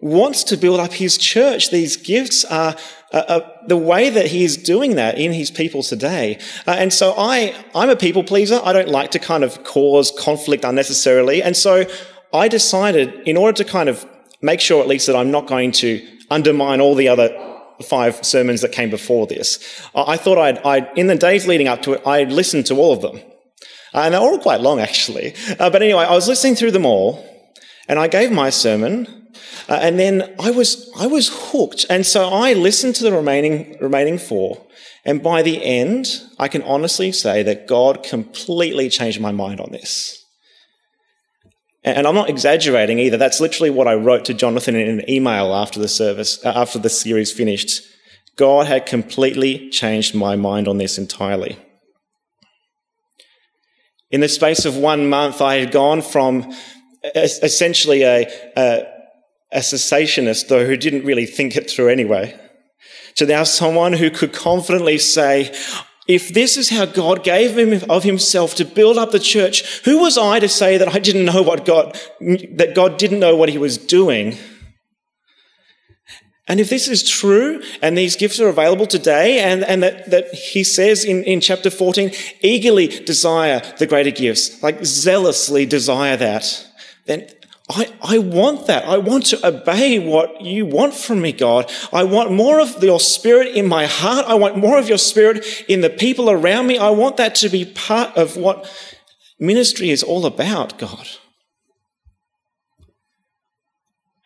wants 0.01 0.43
to 0.45 0.57
build 0.57 0.79
up 0.79 0.93
his 0.93 1.17
church. 1.17 1.69
These 1.69 1.97
gifts 1.97 2.45
are 2.45 2.75
uh, 3.13 3.23
uh, 3.27 3.51
the 3.67 3.77
way 3.77 4.09
that 4.09 4.27
he 4.27 4.43
is 4.43 4.57
doing 4.57 4.95
that 4.95 5.17
in 5.17 5.31
his 5.31 5.49
people 5.49 5.81
today. 5.81 6.37
Uh, 6.65 6.71
and 6.71 6.91
so 6.91 7.13
I, 7.17 7.55
I'm 7.73 7.89
a 7.89 7.95
people 7.95 8.23
pleaser. 8.23 8.59
I 8.63 8.73
don't 8.73 8.89
like 8.89 9.11
to 9.11 9.19
kind 9.19 9.45
of 9.45 9.63
cause 9.63 10.11
conflict 10.11 10.65
unnecessarily. 10.65 11.41
And 11.41 11.55
so 11.55 11.85
I 12.33 12.49
decided 12.49 13.13
in 13.25 13.37
order 13.37 13.63
to 13.63 13.69
kind 13.69 13.87
of 13.87 14.05
make 14.41 14.59
sure 14.59 14.81
at 14.81 14.87
least 14.87 15.07
that 15.07 15.15
I'm 15.15 15.31
not 15.31 15.47
going 15.47 15.71
to 15.73 16.05
undermine 16.29 16.81
all 16.81 16.95
the 16.95 17.07
other 17.07 17.29
five 17.81 18.25
sermons 18.25 18.61
that 18.61 18.73
came 18.73 18.89
before 18.89 19.25
this, 19.25 19.81
I 19.95 20.17
thought 20.17 20.37
I'd, 20.37 20.57
I'd 20.59 20.89
in 20.97 21.07
the 21.07 21.15
days 21.15 21.47
leading 21.47 21.69
up 21.69 21.81
to 21.83 21.93
it, 21.93 22.05
I'd 22.05 22.31
listen 22.31 22.63
to 22.65 22.75
all 22.75 22.91
of 22.91 23.01
them. 23.01 23.21
Uh, 23.93 24.01
and 24.01 24.13
they're 24.13 24.21
all 24.21 24.39
quite 24.39 24.59
long 24.59 24.81
actually. 24.81 25.33
Uh, 25.57 25.69
but 25.69 25.81
anyway, 25.81 26.03
I 26.03 26.13
was 26.13 26.27
listening 26.27 26.55
through 26.55 26.71
them 26.71 26.85
all 26.85 27.25
and 27.87 27.99
I 27.99 28.09
gave 28.09 28.31
my 28.31 28.49
sermon 28.49 29.26
uh, 29.69 29.79
and 29.81 29.99
then 29.99 30.35
I 30.39 30.51
was, 30.51 30.91
I 30.97 31.07
was 31.07 31.29
hooked. 31.51 31.85
And 31.89 32.05
so 32.05 32.29
I 32.29 32.53
listened 32.53 32.95
to 32.95 33.03
the 33.03 33.11
remaining, 33.11 33.77
remaining 33.79 34.17
four. 34.17 34.65
And 35.05 35.23
by 35.23 35.41
the 35.41 35.63
end, 35.63 36.07
I 36.37 36.47
can 36.47 36.61
honestly 36.63 37.11
say 37.11 37.43
that 37.43 37.67
God 37.67 38.03
completely 38.03 38.89
changed 38.89 39.21
my 39.21 39.31
mind 39.31 39.59
on 39.59 39.71
this. 39.71 40.23
And 41.83 42.05
I'm 42.05 42.15
not 42.15 42.29
exaggerating 42.29 42.99
either. 42.99 43.15
That's 43.15 43.39
literally 43.39 43.69
what 43.69 43.87
I 43.87 43.95
wrote 43.95 44.25
to 44.25 44.33
Jonathan 44.33 44.75
in 44.75 44.99
an 44.99 45.09
email 45.09 45.55
after 45.55 45.79
the 45.79 45.87
service, 45.87 46.43
uh, 46.45 46.51
after 46.53 46.79
the 46.79 46.89
series 46.89 47.31
finished. 47.31 47.81
God 48.35 48.67
had 48.67 48.85
completely 48.85 49.69
changed 49.69 50.13
my 50.13 50.35
mind 50.35 50.67
on 50.67 50.77
this 50.77 50.97
entirely. 50.97 51.57
In 54.11 54.21
the 54.21 54.29
space 54.29 54.65
of 54.65 54.75
one 54.75 55.09
month, 55.09 55.41
I 55.41 55.55
had 55.55 55.71
gone 55.71 56.01
from 56.01 56.53
essentially 57.15 58.03
a, 58.03 58.27
a 58.55 58.96
a 59.51 59.59
cessationist, 59.59 60.47
though, 60.47 60.65
who 60.65 60.77
didn't 60.77 61.05
really 61.05 61.25
think 61.25 61.55
it 61.55 61.69
through 61.69 61.89
anyway, 61.89 62.37
to 63.15 63.25
now 63.25 63.43
someone 63.43 63.93
who 63.93 64.09
could 64.09 64.33
confidently 64.33 64.97
say, 64.97 65.53
if 66.07 66.33
this 66.33 66.55
is 66.55 66.69
how 66.69 66.85
God 66.85 67.23
gave 67.23 67.57
him 67.57 67.83
of 67.89 68.03
himself 68.03 68.55
to 68.55 68.65
build 68.65 68.97
up 68.97 69.11
the 69.11 69.19
church, 69.19 69.81
who 69.83 69.99
was 69.99 70.17
I 70.17 70.39
to 70.39 70.47
say 70.47 70.77
that 70.77 70.87
I 70.87 70.99
didn't 70.99 71.25
know 71.25 71.41
what 71.41 71.65
God, 71.65 71.99
that 72.19 72.73
God 72.75 72.97
didn't 72.97 73.19
know 73.19 73.35
what 73.35 73.49
he 73.49 73.57
was 73.57 73.77
doing? 73.77 74.37
And 76.47 76.61
if 76.61 76.69
this 76.69 76.87
is 76.87 77.07
true, 77.07 77.61
and 77.81 77.97
these 77.97 78.15
gifts 78.15 78.39
are 78.39 78.47
available 78.47 78.87
today, 78.87 79.39
and, 79.39 79.65
and 79.65 79.83
that, 79.83 80.09
that 80.11 80.33
he 80.33 80.63
says 80.63 81.03
in, 81.03 81.23
in 81.25 81.41
chapter 81.41 81.69
14, 81.69 82.11
eagerly 82.41 82.87
desire 82.87 83.61
the 83.77 83.85
greater 83.85 84.11
gifts, 84.11 84.63
like 84.63 84.83
zealously 84.85 85.65
desire 85.65 86.15
that, 86.15 86.65
then 87.05 87.27
I, 87.69 87.93
I 88.01 88.17
want 88.19 88.67
that. 88.67 88.85
I 88.85 88.97
want 88.97 89.25
to 89.27 89.45
obey 89.45 89.99
what 89.99 90.41
you 90.41 90.65
want 90.65 90.93
from 90.93 91.21
me, 91.21 91.33
God. 91.33 91.69
I 91.91 92.05
want 92.05 92.31
more 92.31 92.61
of 92.61 92.81
your 92.81 92.99
spirit 92.99 93.55
in 93.55 93.67
my 93.67 93.85
heart. 93.85 94.25
I 94.25 94.35
want 94.35 94.57
more 94.57 94.77
of 94.77 94.87
your 94.87 94.97
spirit 94.97 95.45
in 95.67 95.81
the 95.81 95.89
people 95.89 96.29
around 96.29 96.67
me. 96.67 96.77
I 96.77 96.91
want 96.91 97.17
that 97.17 97.35
to 97.35 97.49
be 97.49 97.65
part 97.65 98.15
of 98.15 98.37
what 98.37 98.71
ministry 99.37 99.89
is 99.89 100.01
all 100.01 100.25
about, 100.25 100.79
God. 100.79 101.07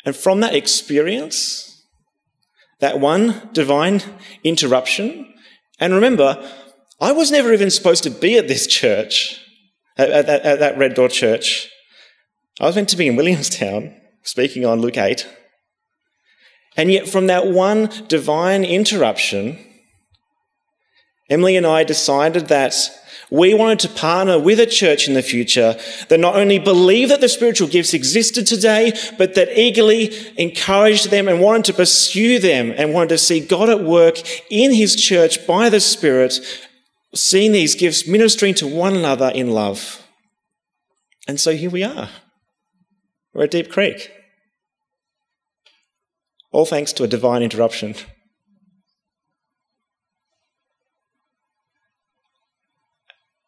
And 0.05 0.15
from 0.15 0.39
that 0.41 0.55
experience, 0.55 1.83
that 2.79 2.99
one 2.99 3.49
divine 3.53 4.01
interruption. 4.43 5.33
And 5.79 5.93
remember, 5.93 6.47
I 6.99 7.11
was 7.11 7.31
never 7.31 7.51
even 7.53 7.71
supposed 7.71 8.03
to 8.03 8.11
be 8.11 8.37
at 8.37 8.47
this 8.47 8.67
church, 8.67 9.43
at, 9.97 10.11
at, 10.11 10.29
at 10.29 10.59
that 10.59 10.77
Red 10.77 10.93
Door 10.93 11.09
church. 11.09 11.71
I 12.61 12.67
was 12.67 12.75
meant 12.75 12.89
to 12.89 12.97
be 12.97 13.07
in 13.07 13.15
Williamstown, 13.15 13.95
speaking 14.21 14.67
on 14.67 14.81
Luke 14.81 14.95
8. 14.95 15.27
And 16.77 16.91
yet, 16.91 17.09
from 17.09 17.25
that 17.25 17.47
one 17.47 17.89
divine 18.07 18.63
interruption, 18.63 19.57
Emily 21.27 21.57
and 21.57 21.65
I 21.65 21.83
decided 21.83 22.49
that 22.49 22.75
we 23.31 23.55
wanted 23.55 23.79
to 23.79 23.99
partner 23.99 24.37
with 24.37 24.59
a 24.59 24.67
church 24.67 25.07
in 25.07 25.15
the 25.15 25.23
future 25.23 25.75
that 26.09 26.19
not 26.19 26.35
only 26.35 26.59
believed 26.59 27.09
that 27.09 27.19
the 27.19 27.29
spiritual 27.29 27.67
gifts 27.67 27.95
existed 27.95 28.45
today, 28.45 28.93
but 29.17 29.33
that 29.33 29.57
eagerly 29.59 30.11
encouraged 30.37 31.09
them 31.09 31.27
and 31.27 31.41
wanted 31.41 31.65
to 31.65 31.73
pursue 31.73 32.37
them 32.37 32.75
and 32.77 32.93
wanted 32.93 33.09
to 33.09 33.17
see 33.17 33.39
God 33.39 33.69
at 33.69 33.83
work 33.83 34.17
in 34.51 34.71
his 34.71 34.95
church 34.95 35.47
by 35.47 35.67
the 35.69 35.79
Spirit, 35.79 36.39
seeing 37.15 37.53
these 37.53 37.73
gifts 37.73 38.07
ministering 38.07 38.53
to 38.55 38.67
one 38.67 38.95
another 38.95 39.29
in 39.29 39.49
love. 39.49 40.05
And 41.27 41.39
so 41.39 41.55
here 41.55 41.71
we 41.71 41.83
are. 41.83 42.09
We're 43.33 43.45
at 43.45 43.51
Deep 43.51 43.71
Creek. 43.71 44.11
All 46.51 46.65
thanks 46.65 46.91
to 46.93 47.03
a 47.03 47.07
divine 47.07 47.41
interruption. 47.41 47.95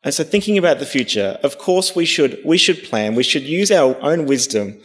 And 0.03 0.13
so 0.13 0.23
thinking 0.23 0.57
about 0.57 0.79
the 0.79 0.85
future, 0.85 1.37
of 1.43 1.57
course 1.57 1.95
we 1.95 2.05
should, 2.05 2.39
we 2.45 2.57
should 2.57 2.83
plan, 2.83 3.15
we 3.15 3.23
should 3.23 3.43
use 3.43 3.71
our 3.71 3.97
own 4.01 4.25
wisdom 4.25 4.81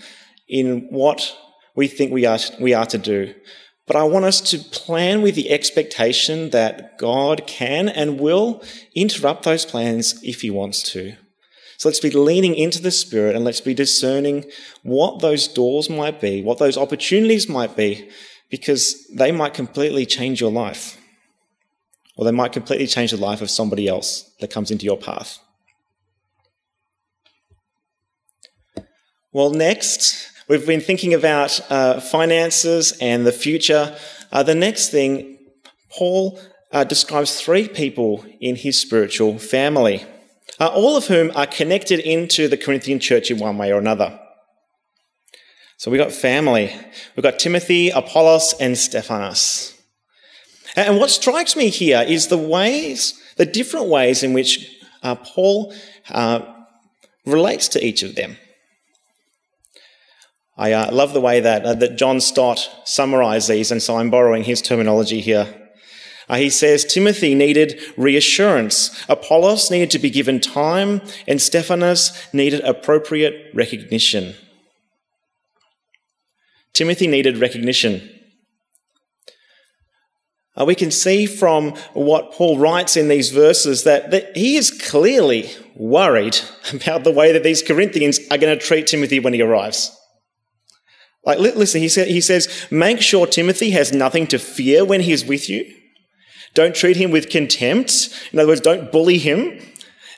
in 0.48 0.86
what 0.90 1.36
we 1.74 1.88
think 1.88 2.12
we 2.12 2.24
are, 2.24 2.38
we 2.60 2.72
are 2.74 2.86
to 2.86 2.98
do. 2.98 3.34
But 3.86 3.96
I 3.96 4.04
want 4.04 4.26
us 4.26 4.40
to 4.50 4.58
plan 4.58 5.22
with 5.22 5.34
the 5.34 5.50
expectation 5.50 6.50
that 6.50 6.98
God 6.98 7.46
can 7.46 7.88
and 7.88 8.20
will 8.20 8.62
interrupt 8.94 9.44
those 9.44 9.64
plans 9.64 10.20
if 10.22 10.42
he 10.42 10.50
wants 10.50 10.82
to. 10.92 11.16
So 11.78 11.88
let's 11.88 12.00
be 12.00 12.10
leaning 12.10 12.56
into 12.56 12.82
the 12.82 12.90
Spirit 12.90 13.36
and 13.36 13.44
let's 13.44 13.60
be 13.60 13.72
discerning 13.72 14.44
what 14.82 15.20
those 15.20 15.46
doors 15.46 15.88
might 15.88 16.20
be, 16.20 16.42
what 16.42 16.58
those 16.58 16.76
opportunities 16.76 17.48
might 17.48 17.76
be, 17.76 18.10
because 18.50 19.06
they 19.14 19.30
might 19.30 19.54
completely 19.54 20.04
change 20.04 20.40
your 20.40 20.50
life 20.50 20.98
or 22.16 22.24
they 22.24 22.32
might 22.32 22.52
completely 22.52 22.88
change 22.88 23.12
the 23.12 23.16
life 23.16 23.40
of 23.40 23.48
somebody 23.48 23.86
else 23.86 24.28
that 24.40 24.50
comes 24.50 24.72
into 24.72 24.84
your 24.84 24.98
path. 24.98 25.38
Well, 29.32 29.50
next, 29.50 30.32
we've 30.48 30.66
been 30.66 30.80
thinking 30.80 31.14
about 31.14 31.60
uh, 31.70 32.00
finances 32.00 32.92
and 33.00 33.24
the 33.24 33.30
future. 33.30 33.96
Uh, 34.32 34.42
the 34.42 34.56
next 34.56 34.88
thing, 34.88 35.38
Paul 35.90 36.40
uh, 36.72 36.82
describes 36.82 37.40
three 37.40 37.68
people 37.68 38.26
in 38.40 38.56
his 38.56 38.80
spiritual 38.80 39.38
family, 39.38 40.04
uh, 40.60 40.68
all 40.68 40.96
of 40.96 41.06
whom 41.06 41.30
are 41.34 41.46
connected 41.46 42.00
into 42.00 42.48
the 42.48 42.56
Corinthian 42.56 42.98
church 43.00 43.30
in 43.30 43.38
one 43.38 43.58
way 43.58 43.72
or 43.72 43.78
another. 43.78 44.18
So 45.76 45.90
we've 45.90 46.00
got 46.00 46.12
family. 46.12 46.74
We've 47.14 47.22
got 47.22 47.38
Timothy, 47.38 47.90
Apollos, 47.90 48.54
and 48.58 48.76
Stephanas. 48.76 49.74
And 50.74 50.98
what 50.98 51.10
strikes 51.10 51.56
me 51.56 51.68
here 51.68 52.04
is 52.06 52.26
the 52.26 52.38
ways, 52.38 53.20
the 53.36 53.46
different 53.46 53.86
ways 53.86 54.22
in 54.22 54.32
which 54.32 54.76
uh, 55.02 55.14
Paul 55.14 55.72
uh, 56.10 56.40
relates 57.24 57.68
to 57.68 57.84
each 57.84 58.02
of 58.02 58.16
them. 58.16 58.36
I 60.56 60.72
uh, 60.72 60.92
love 60.92 61.12
the 61.12 61.20
way 61.20 61.38
that, 61.38 61.64
uh, 61.64 61.74
that 61.74 61.96
John 61.96 62.20
Stott 62.20 62.68
summarized 62.84 63.48
these, 63.48 63.70
and 63.70 63.80
so 63.80 63.96
I'm 63.96 64.10
borrowing 64.10 64.42
his 64.42 64.60
terminology 64.60 65.20
here. 65.20 65.57
Uh, 66.28 66.36
he 66.36 66.50
says 66.50 66.84
Timothy 66.84 67.34
needed 67.34 67.80
reassurance, 67.96 69.04
Apollos 69.08 69.70
needed 69.70 69.90
to 69.92 69.98
be 69.98 70.10
given 70.10 70.40
time, 70.40 71.00
and 71.26 71.40
Stephanas 71.40 72.12
needed 72.32 72.60
appropriate 72.60 73.50
recognition. 73.54 74.34
Timothy 76.74 77.06
needed 77.06 77.38
recognition. 77.38 78.08
Uh, 80.58 80.64
we 80.64 80.74
can 80.74 80.90
see 80.90 81.24
from 81.24 81.70
what 81.92 82.32
Paul 82.32 82.58
writes 82.58 82.96
in 82.96 83.08
these 83.08 83.30
verses 83.30 83.84
that, 83.84 84.10
that 84.10 84.36
he 84.36 84.56
is 84.56 84.70
clearly 84.70 85.50
worried 85.76 86.38
about 86.72 87.04
the 87.04 87.12
way 87.12 87.32
that 87.32 87.44
these 87.44 87.62
Corinthians 87.62 88.18
are 88.30 88.38
going 88.38 88.56
to 88.56 88.64
treat 88.64 88.86
Timothy 88.86 89.20
when 89.20 89.32
he 89.32 89.42
arrives. 89.42 89.96
Like, 91.24 91.38
listen, 91.38 91.80
he, 91.80 91.88
he 91.88 92.20
says, 92.20 92.66
make 92.70 93.00
sure 93.00 93.26
Timothy 93.26 93.70
has 93.70 93.92
nothing 93.92 94.26
to 94.28 94.38
fear 94.38 94.84
when 94.84 95.00
he 95.00 95.12
is 95.12 95.24
with 95.24 95.48
you. 95.48 95.72
Don't 96.58 96.74
treat 96.74 96.96
him 96.96 97.12
with 97.12 97.30
contempt. 97.30 98.08
In 98.32 98.38
other 98.40 98.48
words, 98.48 98.60
don't 98.60 98.90
bully 98.90 99.16
him. 99.16 99.60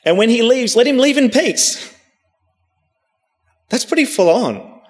And 0.06 0.16
when 0.16 0.30
he 0.30 0.40
leaves, 0.40 0.74
let 0.74 0.86
him 0.86 0.96
leave 0.96 1.18
in 1.18 1.28
peace. 1.28 1.94
That's 3.68 3.84
pretty 3.84 4.06
full 4.06 4.30
on. 4.30 4.80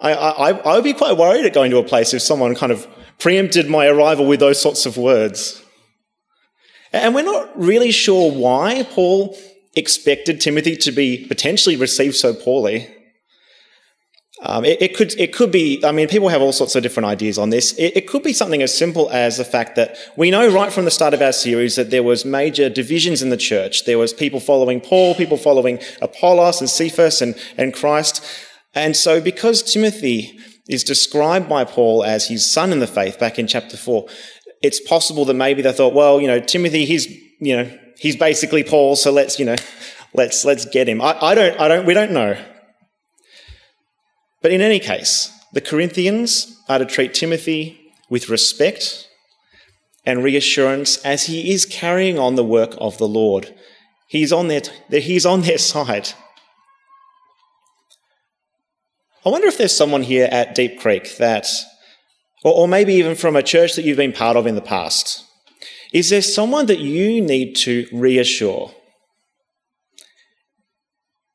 I, 0.00 0.12
I, 0.12 0.50
I 0.50 0.74
would 0.74 0.84
be 0.84 0.92
quite 0.92 1.16
worried 1.16 1.46
at 1.46 1.54
going 1.54 1.70
to 1.70 1.78
a 1.78 1.82
place 1.82 2.12
if 2.12 2.20
someone 2.20 2.54
kind 2.54 2.70
of 2.70 2.86
preempted 3.18 3.70
my 3.70 3.86
arrival 3.86 4.26
with 4.26 4.40
those 4.40 4.60
sorts 4.60 4.84
of 4.84 4.98
words. 4.98 5.64
And 6.92 7.14
we're 7.14 7.22
not 7.22 7.58
really 7.58 7.90
sure 7.90 8.30
why 8.30 8.86
Paul 8.90 9.34
expected 9.74 10.42
Timothy 10.42 10.76
to 10.76 10.92
be 10.92 11.24
potentially 11.26 11.74
received 11.74 12.16
so 12.16 12.34
poorly. 12.34 12.94
Um, 14.44 14.64
it, 14.64 14.82
it, 14.82 14.96
could, 14.96 15.18
it 15.20 15.32
could 15.32 15.52
be, 15.52 15.80
I 15.84 15.92
mean, 15.92 16.08
people 16.08 16.28
have 16.28 16.42
all 16.42 16.52
sorts 16.52 16.74
of 16.74 16.82
different 16.82 17.06
ideas 17.06 17.38
on 17.38 17.50
this. 17.50 17.74
It, 17.74 17.96
it, 17.96 18.08
could 18.08 18.24
be 18.24 18.32
something 18.32 18.60
as 18.60 18.76
simple 18.76 19.08
as 19.10 19.36
the 19.36 19.44
fact 19.44 19.76
that 19.76 19.96
we 20.16 20.32
know 20.32 20.52
right 20.52 20.72
from 20.72 20.84
the 20.84 20.90
start 20.90 21.14
of 21.14 21.22
our 21.22 21.32
series 21.32 21.76
that 21.76 21.90
there 21.90 22.02
was 22.02 22.24
major 22.24 22.68
divisions 22.68 23.22
in 23.22 23.30
the 23.30 23.36
church. 23.36 23.84
There 23.84 23.98
was 23.98 24.12
people 24.12 24.40
following 24.40 24.80
Paul, 24.80 25.14
people 25.14 25.36
following 25.36 25.78
Apollos 26.00 26.60
and 26.60 26.68
Cephas 26.68 27.22
and, 27.22 27.36
and 27.56 27.72
Christ. 27.72 28.24
And 28.74 28.96
so 28.96 29.20
because 29.20 29.62
Timothy 29.62 30.40
is 30.68 30.84
described 30.84 31.48
by 31.48 31.64
Paul 31.64 32.04
as 32.04 32.28
his 32.28 32.48
son 32.50 32.72
in 32.72 32.80
the 32.80 32.86
faith 32.86 33.18
back 33.18 33.38
in 33.38 33.46
chapter 33.46 33.76
4. 33.76 34.06
It's 34.62 34.80
possible 34.80 35.24
that 35.24 35.34
maybe 35.34 35.62
they 35.62 35.72
thought, 35.72 35.94
well, 35.94 36.20
you 36.20 36.26
know, 36.26 36.40
Timothy, 36.40 36.84
he's, 36.84 37.06
you 37.40 37.56
know, 37.56 37.78
he's 37.98 38.16
basically 38.16 38.62
Paul, 38.62 38.96
so 38.96 39.10
let's, 39.10 39.38
you 39.38 39.44
know, 39.44 39.56
let's, 40.14 40.44
let's 40.44 40.64
get 40.66 40.88
him. 40.88 41.02
I, 41.02 41.18
I 41.20 41.34
don't, 41.34 41.60
I 41.60 41.68
don't, 41.68 41.86
we 41.86 41.94
don't 41.94 42.12
know. 42.12 42.36
But 44.42 44.50
in 44.50 44.60
any 44.60 44.80
case, 44.80 45.30
the 45.52 45.60
Corinthians 45.60 46.60
are 46.68 46.80
to 46.80 46.84
treat 46.84 47.14
Timothy 47.14 47.92
with 48.10 48.28
respect 48.28 49.08
and 50.04 50.24
reassurance 50.24 50.98
as 51.04 51.26
he 51.26 51.52
is 51.52 51.64
carrying 51.64 52.18
on 52.18 52.34
the 52.34 52.44
work 52.44 52.74
of 52.78 52.98
the 52.98 53.06
Lord. 53.06 53.54
He's 54.08 54.32
on 54.32 54.48
their, 54.48 54.62
he's 54.90 55.24
on 55.24 55.42
their 55.42 55.58
side. 55.72 56.10
I 59.24 59.28
wonder 59.28 59.46
if 59.46 59.56
there's 59.56 59.76
someone 59.76 60.02
here 60.02 60.28
at 60.32 60.56
Deep 60.56 60.80
Creek 60.80 61.16
that, 61.18 61.46
or, 62.42 62.52
or 62.52 62.68
maybe 62.68 62.94
even 62.94 63.14
from 63.14 63.36
a 63.36 63.42
church 63.42 63.76
that 63.76 63.84
you've 63.84 63.96
been 63.96 64.12
part 64.12 64.36
of 64.36 64.48
in 64.48 64.56
the 64.56 64.60
past, 64.60 65.24
is 65.92 66.10
there 66.10 66.22
someone 66.22 66.66
that 66.66 66.80
you 66.80 67.20
need 67.20 67.54
to 67.56 67.86
reassure? 67.92 68.72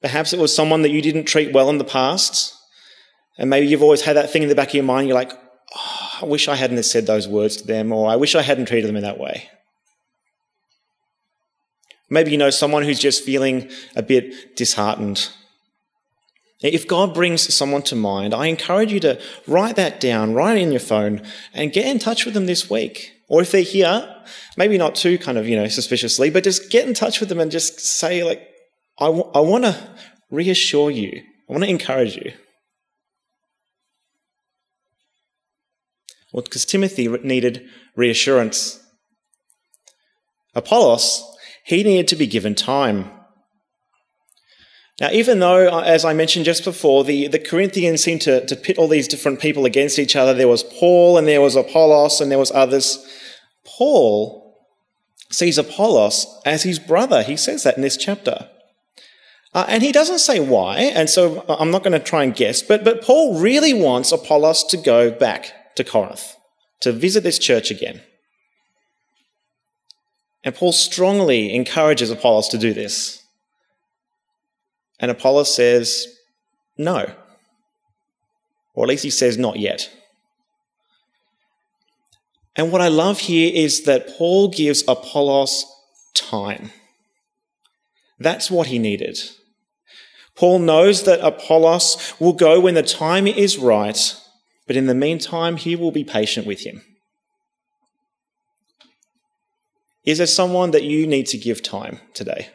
Perhaps 0.01 0.33
it 0.33 0.39
was 0.39 0.53
someone 0.53 0.81
that 0.81 0.91
you 0.91 1.01
didn't 1.01 1.25
treat 1.25 1.53
well 1.53 1.69
in 1.69 1.77
the 1.77 1.85
past, 1.85 2.56
and 3.37 3.49
maybe 3.49 3.67
you've 3.67 3.83
always 3.83 4.01
had 4.01 4.15
that 4.17 4.29
thing 4.29 4.43
in 4.43 4.49
the 4.49 4.55
back 4.55 4.69
of 4.69 4.73
your 4.75 4.83
mind, 4.83 5.07
you're 5.07 5.15
like, 5.15 5.31
oh, 5.75 6.09
I 6.21 6.25
wish 6.25 6.47
I 6.47 6.55
hadn't 6.55 6.81
said 6.83 7.05
those 7.05 7.27
words 7.27 7.57
to 7.57 7.67
them, 7.67 7.91
or 7.91 8.09
I 8.09 8.15
wish 8.15 8.35
I 8.35 8.41
hadn't 8.41 8.67
treated 8.67 8.87
them 8.87 8.95
in 8.95 9.03
that 9.03 9.19
way. 9.19 9.49
Maybe 12.09 12.31
you 12.31 12.37
know 12.37 12.49
someone 12.49 12.83
who's 12.83 12.99
just 12.99 13.23
feeling 13.23 13.69
a 13.95 14.01
bit 14.01 14.55
disheartened 14.55 15.29
if 16.61 16.87
God 16.87 17.13
brings 17.13 17.53
someone 17.53 17.83
to 17.83 17.95
mind, 17.95 18.33
I 18.33 18.47
encourage 18.47 18.91
you 18.91 18.99
to 19.01 19.21
write 19.45 19.75
that 19.75 19.99
down, 19.99 20.33
write 20.33 20.57
it 20.57 20.61
in 20.61 20.71
your 20.71 20.79
phone, 20.79 21.21
and 21.53 21.71
get 21.71 21.85
in 21.85 21.99
touch 21.99 22.25
with 22.25 22.33
them 22.33 22.47
this 22.47 22.69
week. 22.69 23.13
Or 23.27 23.41
if 23.41 23.51
they're 23.51 23.61
here, 23.61 24.15
maybe 24.55 24.77
not 24.77 24.95
too 24.95 25.17
kind 25.19 25.37
of, 25.37 25.47
you 25.47 25.55
know, 25.55 25.67
suspiciously, 25.67 26.29
but 26.29 26.43
just 26.43 26.71
get 26.71 26.87
in 26.87 26.93
touch 26.93 27.19
with 27.19 27.29
them 27.29 27.39
and 27.39 27.51
just 27.51 27.79
say, 27.79 28.23
like, 28.23 28.47
I, 28.99 29.07
w- 29.07 29.29
I 29.35 29.39
want 29.41 29.65
to 29.65 29.89
reassure 30.31 30.89
you. 30.89 31.21
I 31.47 31.51
want 31.51 31.63
to 31.63 31.69
encourage 31.69 32.15
you. 32.15 32.33
Well, 36.37 36.43
because 36.43 36.65
Timothy 36.65 37.07
needed 37.07 37.67
reassurance. 37.95 38.79
Apollos, 40.53 41.23
he 41.65 41.81
needed 41.81 42.07
to 42.09 42.15
be 42.15 42.27
given 42.27 42.53
time. 42.53 43.09
Now, 45.01 45.09
even 45.11 45.39
though, 45.39 45.67
uh, 45.67 45.81
as 45.81 46.05
I 46.05 46.13
mentioned 46.13 46.45
just 46.45 46.63
before, 46.63 47.03
the, 47.03 47.27
the 47.27 47.39
Corinthians 47.39 48.03
seemed 48.03 48.21
to, 48.21 48.45
to 48.45 48.55
pit 48.55 48.77
all 48.77 48.87
these 48.87 49.07
different 49.07 49.39
people 49.39 49.65
against 49.65 49.97
each 49.97 50.15
other, 50.15 50.35
there 50.35 50.47
was 50.47 50.61
Paul 50.61 51.17
and 51.17 51.27
there 51.27 51.41
was 51.41 51.55
Apollos 51.55 52.21
and 52.21 52.29
there 52.29 52.37
was 52.37 52.51
others. 52.51 53.03
Paul 53.65 54.59
sees 55.31 55.57
Apollos 55.57 56.27
as 56.45 56.61
his 56.61 56.77
brother. 56.77 57.23
He 57.23 57.35
says 57.35 57.63
that 57.63 57.77
in 57.77 57.81
this 57.81 57.97
chapter. 57.97 58.47
Uh, 59.55 59.65
and 59.67 59.81
he 59.81 59.91
doesn't 59.91 60.19
say 60.19 60.39
why, 60.39 60.77
and 60.77 61.09
so 61.09 61.43
I'm 61.49 61.71
not 61.71 61.81
going 61.81 61.99
to 61.99 61.99
try 61.99 62.23
and 62.23 62.35
guess, 62.35 62.61
but, 62.61 62.83
but 62.83 63.01
Paul 63.01 63.39
really 63.39 63.73
wants 63.73 64.11
Apollos 64.11 64.65
to 64.65 64.77
go 64.77 65.09
back 65.09 65.51
to 65.77 65.83
Corinth. 65.83 66.35
to 66.81 66.91
visit 66.91 67.23
this 67.23 67.39
church 67.39 67.71
again. 67.71 68.01
And 70.43 70.55
Paul 70.55 70.71
strongly 70.71 71.53
encourages 71.53 72.11
Apollos 72.11 72.47
to 72.49 72.57
do 72.57 72.73
this. 72.73 73.23
And 74.99 75.11
Apollos 75.11 75.53
says, 75.53 76.07
no. 76.77 77.11
Or 78.73 78.85
at 78.85 78.89
least 78.89 79.03
he 79.03 79.09
says, 79.09 79.37
not 79.37 79.57
yet. 79.57 79.89
And 82.55 82.71
what 82.71 82.81
I 82.81 82.87
love 82.87 83.19
here 83.19 83.51
is 83.53 83.83
that 83.83 84.07
Paul 84.17 84.49
gives 84.49 84.83
Apollos 84.87 85.65
time. 86.15 86.71
That's 88.19 88.49
what 88.49 88.67
he 88.67 88.79
needed. 88.79 89.19
Paul 90.35 90.59
knows 90.59 91.03
that 91.03 91.25
Apollos 91.25 92.13
will 92.19 92.33
go 92.33 92.59
when 92.59 92.75
the 92.75 92.83
time 92.83 93.27
is 93.27 93.57
right, 93.57 94.15
but 94.67 94.75
in 94.75 94.85
the 94.85 94.93
meantime, 94.93 95.55
he 95.55 95.75
will 95.75 95.91
be 95.91 96.03
patient 96.03 96.45
with 96.45 96.61
him. 96.61 96.83
Is 100.05 100.19
there 100.19 100.27
someone 100.27 100.71
that 100.71 100.83
you 100.83 101.07
need 101.07 101.25
to 101.27 101.37
give 101.37 101.63
time 101.63 101.99
today? 102.13 102.49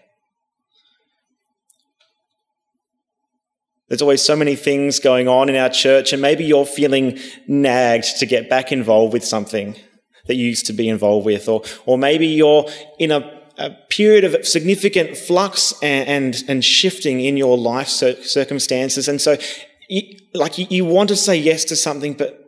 There's 3.89 4.01
always 4.01 4.23
so 4.23 4.35
many 4.35 4.57
things 4.57 5.01
going 5.01 5.29
on 5.29 5.51
in 5.51 5.57
our 5.57 5.69
church, 5.69 6.15
and 6.15 6.23
maybe 6.23 6.45
you're 6.45 6.65
feeling 6.65 7.19
nagged 7.47 8.21
to 8.21 8.27
get 8.27 8.49
back 8.49 8.73
involved 8.73 9.13
with 9.13 9.23
something 9.23 9.77
that 10.27 10.37
you 10.37 10.47
used 10.47 10.65
to 10.67 10.73
be 10.73 10.89
involved 10.89 11.27
with, 11.27 11.47
or, 11.47 11.63
or 11.85 11.99
maybe 11.99 12.27
you're 12.27 12.67
in 12.99 13.11
a, 13.11 13.43
a 13.59 13.71
period 13.91 14.25
of 14.25 14.47
significant 14.47 15.17
flux 15.17 15.75
and, 15.83 16.09
and, 16.09 16.45
and, 16.49 16.65
shifting 16.65 17.21
in 17.21 17.37
your 17.37 17.59
life 17.59 17.89
circumstances. 17.89 19.09
And 19.09 19.21
so, 19.21 19.37
you, 19.93 20.19
like, 20.33 20.57
you, 20.57 20.67
you 20.71 20.85
want 20.87 21.11
to 21.11 21.17
say 21.17 21.37
yes 21.37 21.65
to 21.67 21.77
something, 21.77 22.15
but 22.15 22.39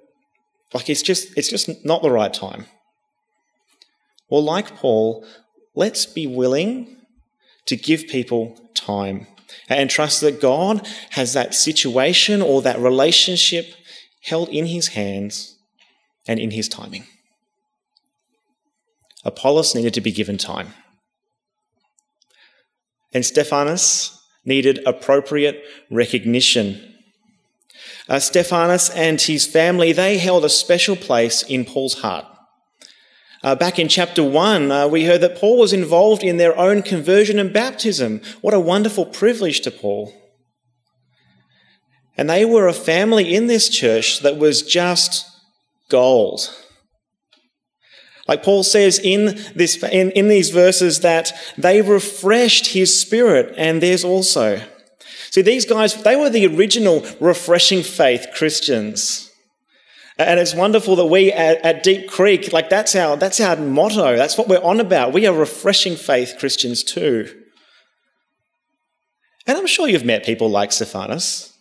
like, 0.72 0.88
it's 0.88 1.02
just, 1.02 1.36
it's 1.36 1.50
just 1.50 1.84
not 1.84 2.02
the 2.02 2.10
right 2.10 2.32
time. 2.32 2.64
Well, 4.30 4.42
like 4.42 4.76
Paul, 4.76 5.26
let's 5.74 6.06
be 6.06 6.26
willing 6.26 6.96
to 7.66 7.76
give 7.76 8.06
people 8.08 8.58
time 8.74 9.26
and 9.68 9.90
trust 9.90 10.22
that 10.22 10.40
God 10.40 10.86
has 11.10 11.34
that 11.34 11.54
situation 11.54 12.40
or 12.40 12.62
that 12.62 12.78
relationship 12.78 13.66
held 14.22 14.48
in 14.48 14.66
his 14.66 14.88
hands 14.88 15.58
and 16.26 16.40
in 16.40 16.50
his 16.50 16.66
timing. 16.66 17.04
Apollos 19.22 19.74
needed 19.74 19.92
to 19.94 20.00
be 20.00 20.12
given 20.12 20.38
time. 20.38 20.68
And 23.12 23.24
Stephanas 23.24 24.18
needed 24.46 24.80
appropriate 24.86 25.62
recognition. 25.90 26.93
Uh, 28.08 28.18
Stephanas 28.18 28.90
and 28.90 29.20
his 29.20 29.46
family, 29.46 29.92
they 29.92 30.18
held 30.18 30.44
a 30.44 30.50
special 30.50 30.96
place 30.96 31.42
in 31.42 31.64
Paul's 31.64 32.00
heart. 32.00 32.26
Uh, 33.42 33.54
back 33.54 33.78
in 33.78 33.88
chapter 33.88 34.22
1, 34.22 34.72
uh, 34.72 34.88
we 34.88 35.04
heard 35.04 35.20
that 35.20 35.36
Paul 35.36 35.58
was 35.58 35.72
involved 35.72 36.22
in 36.22 36.38
their 36.38 36.56
own 36.58 36.82
conversion 36.82 37.38
and 37.38 37.52
baptism. 37.52 38.20
What 38.40 38.54
a 38.54 38.60
wonderful 38.60 39.06
privilege 39.06 39.60
to 39.62 39.70
Paul. 39.70 40.14
And 42.16 42.30
they 42.30 42.44
were 42.44 42.68
a 42.68 42.72
family 42.72 43.34
in 43.34 43.46
this 43.46 43.68
church 43.68 44.20
that 44.20 44.38
was 44.38 44.62
just 44.62 45.26
gold. 45.88 46.54
Like 48.26 48.42
Paul 48.42 48.62
says 48.62 48.98
in, 48.98 49.38
this, 49.54 49.82
in, 49.82 50.10
in 50.12 50.28
these 50.28 50.50
verses 50.50 51.00
that 51.00 51.32
they 51.58 51.82
refreshed 51.82 52.68
his 52.68 52.98
spirit 52.98 53.52
and 53.56 53.82
theirs 53.82 54.04
also. 54.04 54.62
See, 55.34 55.42
these 55.42 55.66
guys, 55.66 56.00
they 56.00 56.14
were 56.14 56.30
the 56.30 56.46
original 56.46 57.04
refreshing 57.18 57.82
faith 57.82 58.28
Christians. 58.36 59.32
And 60.16 60.38
it's 60.38 60.54
wonderful 60.54 60.94
that 60.94 61.06
we 61.06 61.32
at, 61.32 61.60
at, 61.64 61.82
Deep 61.82 62.08
Creek, 62.08 62.52
like 62.52 62.70
that's 62.70 62.94
our, 62.94 63.16
that's 63.16 63.40
our 63.40 63.56
motto. 63.56 64.16
That's 64.16 64.38
what 64.38 64.46
we're 64.46 64.62
on 64.62 64.78
about. 64.78 65.12
We 65.12 65.26
are 65.26 65.34
refreshing 65.34 65.96
faith 65.96 66.36
Christians 66.38 66.84
too. 66.84 67.34
And 69.44 69.58
I'm 69.58 69.66
sure 69.66 69.88
you've 69.88 70.04
met 70.04 70.24
people 70.24 70.48
like 70.48 70.70
Stephanas. 70.70 71.52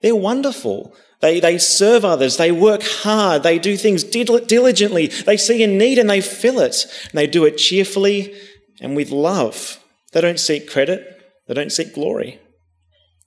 They're 0.00 0.14
wonderful. 0.14 0.94
They, 1.18 1.40
they 1.40 1.58
serve 1.58 2.04
others. 2.04 2.36
They 2.36 2.52
work 2.52 2.84
hard. 2.84 3.42
They 3.42 3.58
do 3.58 3.76
things 3.76 4.04
diligently. 4.04 5.08
They 5.08 5.38
see 5.38 5.64
a 5.64 5.66
need 5.66 5.98
and 5.98 6.08
they 6.08 6.20
fill 6.20 6.60
it. 6.60 6.86
And 7.10 7.18
they 7.18 7.26
do 7.26 7.44
it 7.46 7.56
cheerfully 7.56 8.32
and 8.80 8.94
with 8.94 9.10
love. 9.10 9.84
They 10.12 10.20
don't 10.20 10.38
seek 10.38 10.70
credit. 10.70 11.20
They 11.48 11.54
don't 11.54 11.72
seek 11.72 11.94
glory. 11.94 12.38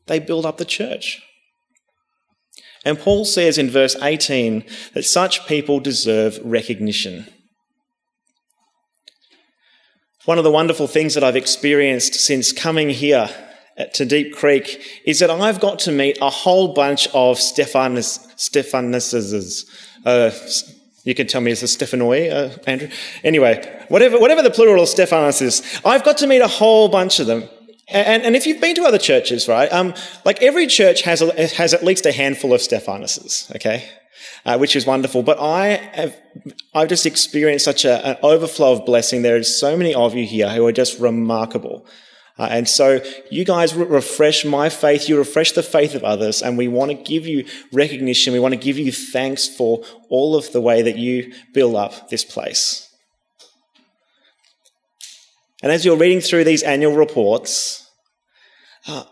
They 0.07 0.19
build 0.19 0.45
up 0.45 0.57
the 0.57 0.65
church. 0.65 1.21
And 2.85 2.99
Paul 2.99 3.25
says 3.25 3.57
in 3.57 3.69
verse 3.69 3.95
18 4.01 4.65
that 4.93 5.03
such 5.03 5.47
people 5.47 5.79
deserve 5.79 6.39
recognition. 6.43 7.27
One 10.25 10.37
of 10.37 10.43
the 10.43 10.51
wonderful 10.51 10.87
things 10.87 11.13
that 11.15 11.23
I've 11.23 11.35
experienced 11.35 12.15
since 12.15 12.51
coming 12.51 12.89
here 12.89 13.29
to 13.93 14.05
Deep 14.05 14.35
Creek 14.35 15.01
is 15.05 15.19
that 15.19 15.29
I've 15.29 15.59
got 15.59 15.79
to 15.79 15.91
meet 15.91 16.17
a 16.21 16.29
whole 16.29 16.73
bunch 16.73 17.07
of 17.13 17.39
Stephanas, 17.39 18.27
Stephanuses. 18.35 19.65
Uh, 20.05 20.31
you 21.03 21.15
can 21.15 21.27
tell 21.27 21.41
me 21.41 21.51
it's 21.51 21.63
a 21.63 21.65
Stephanoi, 21.65 22.31
uh, 22.31 22.57
Andrew. 22.67 22.89
Anyway, 23.23 23.83
whatever, 23.89 24.19
whatever 24.19 24.41
the 24.41 24.51
plural 24.51 24.83
of 24.83 24.89
Stephanas 24.89 25.41
is, 25.41 25.81
I've 25.83 26.03
got 26.03 26.17
to 26.19 26.27
meet 26.27 26.41
a 26.41 26.47
whole 26.47 26.87
bunch 26.87 27.19
of 27.19 27.27
them. 27.27 27.49
And, 27.93 28.23
and 28.23 28.35
if 28.35 28.47
you've 28.47 28.59
been 28.59 28.75
to 28.75 28.83
other 28.83 28.97
churches, 28.97 29.47
right, 29.47 29.71
um, 29.71 29.93
like 30.25 30.41
every 30.41 30.65
church 30.65 31.03
has, 31.03 31.21
a, 31.21 31.47
has 31.55 31.75
at 31.75 31.83
least 31.83 32.07
a 32.07 32.11
handful 32.11 32.51
of 32.51 32.61
Stephanuses, 32.61 33.51
okay? 33.55 33.87
Uh, 34.45 34.57
which 34.57 34.75
is 34.75 34.85
wonderful. 34.87 35.21
But 35.21 35.39
I 35.39 35.67
have, 35.93 36.17
I've 36.73 36.89
just 36.89 37.05
experienced 37.05 37.65
such 37.65 37.85
a, 37.85 38.05
an 38.05 38.17
overflow 38.23 38.73
of 38.73 38.85
blessing. 38.85 39.21
There 39.21 39.35
are 39.35 39.43
so 39.43 39.77
many 39.77 39.93
of 39.93 40.15
you 40.15 40.25
here 40.25 40.49
who 40.49 40.65
are 40.65 40.71
just 40.71 40.99
remarkable. 40.99 41.85
Uh, 42.39 42.47
and 42.49 42.67
so 42.67 42.99
you 43.29 43.45
guys 43.45 43.75
refresh 43.75 44.43
my 44.43 44.69
faith, 44.69 45.07
you 45.07 45.15
refresh 45.19 45.51
the 45.51 45.61
faith 45.61 45.93
of 45.93 46.03
others, 46.03 46.41
and 46.41 46.57
we 46.57 46.67
want 46.67 46.89
to 46.89 46.97
give 46.97 47.27
you 47.27 47.45
recognition. 47.71 48.33
We 48.33 48.39
want 48.39 48.55
to 48.55 48.59
give 48.59 48.79
you 48.79 48.91
thanks 48.91 49.47
for 49.47 49.83
all 50.09 50.35
of 50.35 50.51
the 50.51 50.61
way 50.61 50.81
that 50.81 50.97
you 50.97 51.31
build 51.53 51.75
up 51.75 52.09
this 52.09 52.25
place. 52.25 52.89
And 55.61 55.71
as 55.71 55.85
you're 55.85 55.95
reading 55.95 56.21
through 56.21 56.43
these 56.43 56.63
annual 56.63 56.95
reports, 56.95 57.82
uh, 58.87 59.03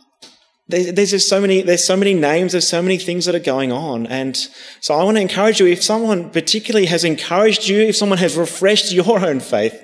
there's 0.67 1.11
just 1.11 1.27
so 1.27 1.41
many, 1.41 1.61
there's 1.61 1.83
so 1.83 1.97
many 1.97 2.13
names, 2.13 2.53
there's 2.53 2.67
so 2.67 2.81
many 2.81 2.97
things 2.97 3.25
that 3.25 3.35
are 3.35 3.39
going 3.39 3.71
on. 3.71 4.07
And 4.07 4.37
so 4.79 4.93
I 4.93 5.03
want 5.03 5.17
to 5.17 5.21
encourage 5.21 5.59
you, 5.59 5.67
if 5.67 5.83
someone 5.83 6.29
particularly 6.29 6.85
has 6.85 7.03
encouraged 7.03 7.67
you, 7.67 7.81
if 7.81 7.97
someone 7.97 8.19
has 8.19 8.37
refreshed 8.37 8.91
your 8.91 9.19
own 9.19 9.41
faith, 9.41 9.83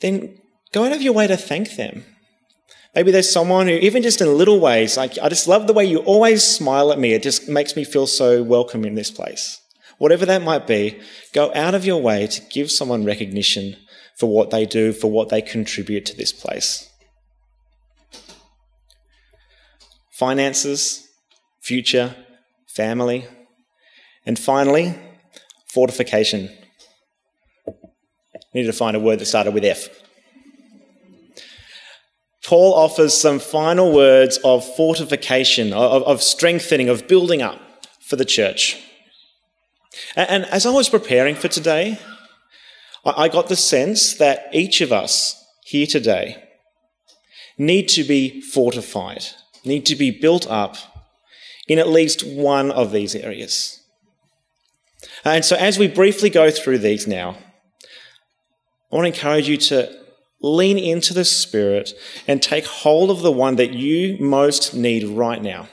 then 0.00 0.36
go 0.72 0.84
out 0.84 0.92
of 0.92 1.02
your 1.02 1.14
way 1.14 1.26
to 1.26 1.36
thank 1.36 1.76
them. 1.76 2.04
Maybe 2.94 3.10
there's 3.10 3.30
someone 3.30 3.66
who, 3.66 3.74
even 3.74 4.02
just 4.02 4.20
in 4.20 4.36
little 4.36 4.60
ways, 4.60 4.96
like, 4.96 5.18
I 5.22 5.28
just 5.28 5.48
love 5.48 5.66
the 5.66 5.72
way 5.72 5.84
you 5.84 5.98
always 5.98 6.42
smile 6.42 6.90
at 6.92 6.98
me. 6.98 7.12
It 7.12 7.22
just 7.22 7.48
makes 7.48 7.76
me 7.76 7.84
feel 7.84 8.06
so 8.06 8.42
welcome 8.42 8.84
in 8.84 8.94
this 8.94 9.10
place. 9.10 9.60
Whatever 9.98 10.26
that 10.26 10.42
might 10.42 10.66
be, 10.66 11.00
go 11.32 11.52
out 11.54 11.74
of 11.74 11.84
your 11.84 12.00
way 12.00 12.26
to 12.26 12.42
give 12.50 12.70
someone 12.70 13.04
recognition 13.04 13.76
for 14.16 14.28
what 14.28 14.50
they 14.50 14.66
do, 14.66 14.92
for 14.92 15.10
what 15.10 15.28
they 15.28 15.42
contribute 15.42 16.06
to 16.06 16.16
this 16.16 16.32
place. 16.32 16.88
Finances, 20.18 21.08
future, 21.60 22.16
family, 22.66 23.24
and 24.26 24.36
finally, 24.36 24.92
fortification. 25.72 26.50
I 27.68 28.40
need 28.52 28.64
to 28.64 28.72
find 28.72 28.96
a 28.96 29.00
word 29.00 29.20
that 29.20 29.26
started 29.26 29.54
with 29.54 29.64
F. 29.64 29.88
Paul 32.44 32.74
offers 32.74 33.14
some 33.14 33.38
final 33.38 33.92
words 33.92 34.38
of 34.42 34.64
fortification, 34.74 35.72
of, 35.72 36.02
of 36.02 36.20
strengthening, 36.20 36.88
of 36.88 37.06
building 37.06 37.40
up 37.40 37.60
for 38.00 38.16
the 38.16 38.24
church. 38.24 38.76
And, 40.16 40.28
and 40.30 40.44
as 40.46 40.66
I 40.66 40.70
was 40.70 40.88
preparing 40.88 41.36
for 41.36 41.46
today, 41.46 42.00
I, 43.04 43.24
I 43.24 43.28
got 43.28 43.48
the 43.48 43.54
sense 43.54 44.14
that 44.14 44.48
each 44.52 44.80
of 44.80 44.90
us 44.90 45.40
here 45.64 45.86
today 45.86 46.42
need 47.56 47.88
to 47.90 48.02
be 48.02 48.40
fortified, 48.40 49.24
need 49.64 49.86
to 49.86 49.96
be 49.96 50.10
built 50.10 50.46
up 50.48 50.76
in 51.68 51.78
at 51.78 51.88
least 51.88 52.26
one 52.26 52.70
of 52.70 52.92
these 52.92 53.14
areas. 53.14 53.80
And 55.24 55.44
so, 55.44 55.56
as 55.56 55.78
we 55.78 55.88
briefly 55.88 56.30
go 56.30 56.50
through 56.50 56.78
these 56.78 57.06
now, 57.06 57.36
I 58.90 58.96
want 58.96 59.04
to 59.04 59.20
encourage 59.20 59.48
you 59.48 59.56
to 59.58 59.98
Lean 60.40 60.78
into 60.78 61.12
the 61.12 61.24
Spirit 61.24 61.92
and 62.28 62.40
take 62.40 62.64
hold 62.64 63.10
of 63.10 63.22
the 63.22 63.32
one 63.32 63.56
that 63.56 63.74
you 63.74 64.16
most 64.20 64.72
need 64.72 65.04
right 65.04 65.42
now. 65.42 65.68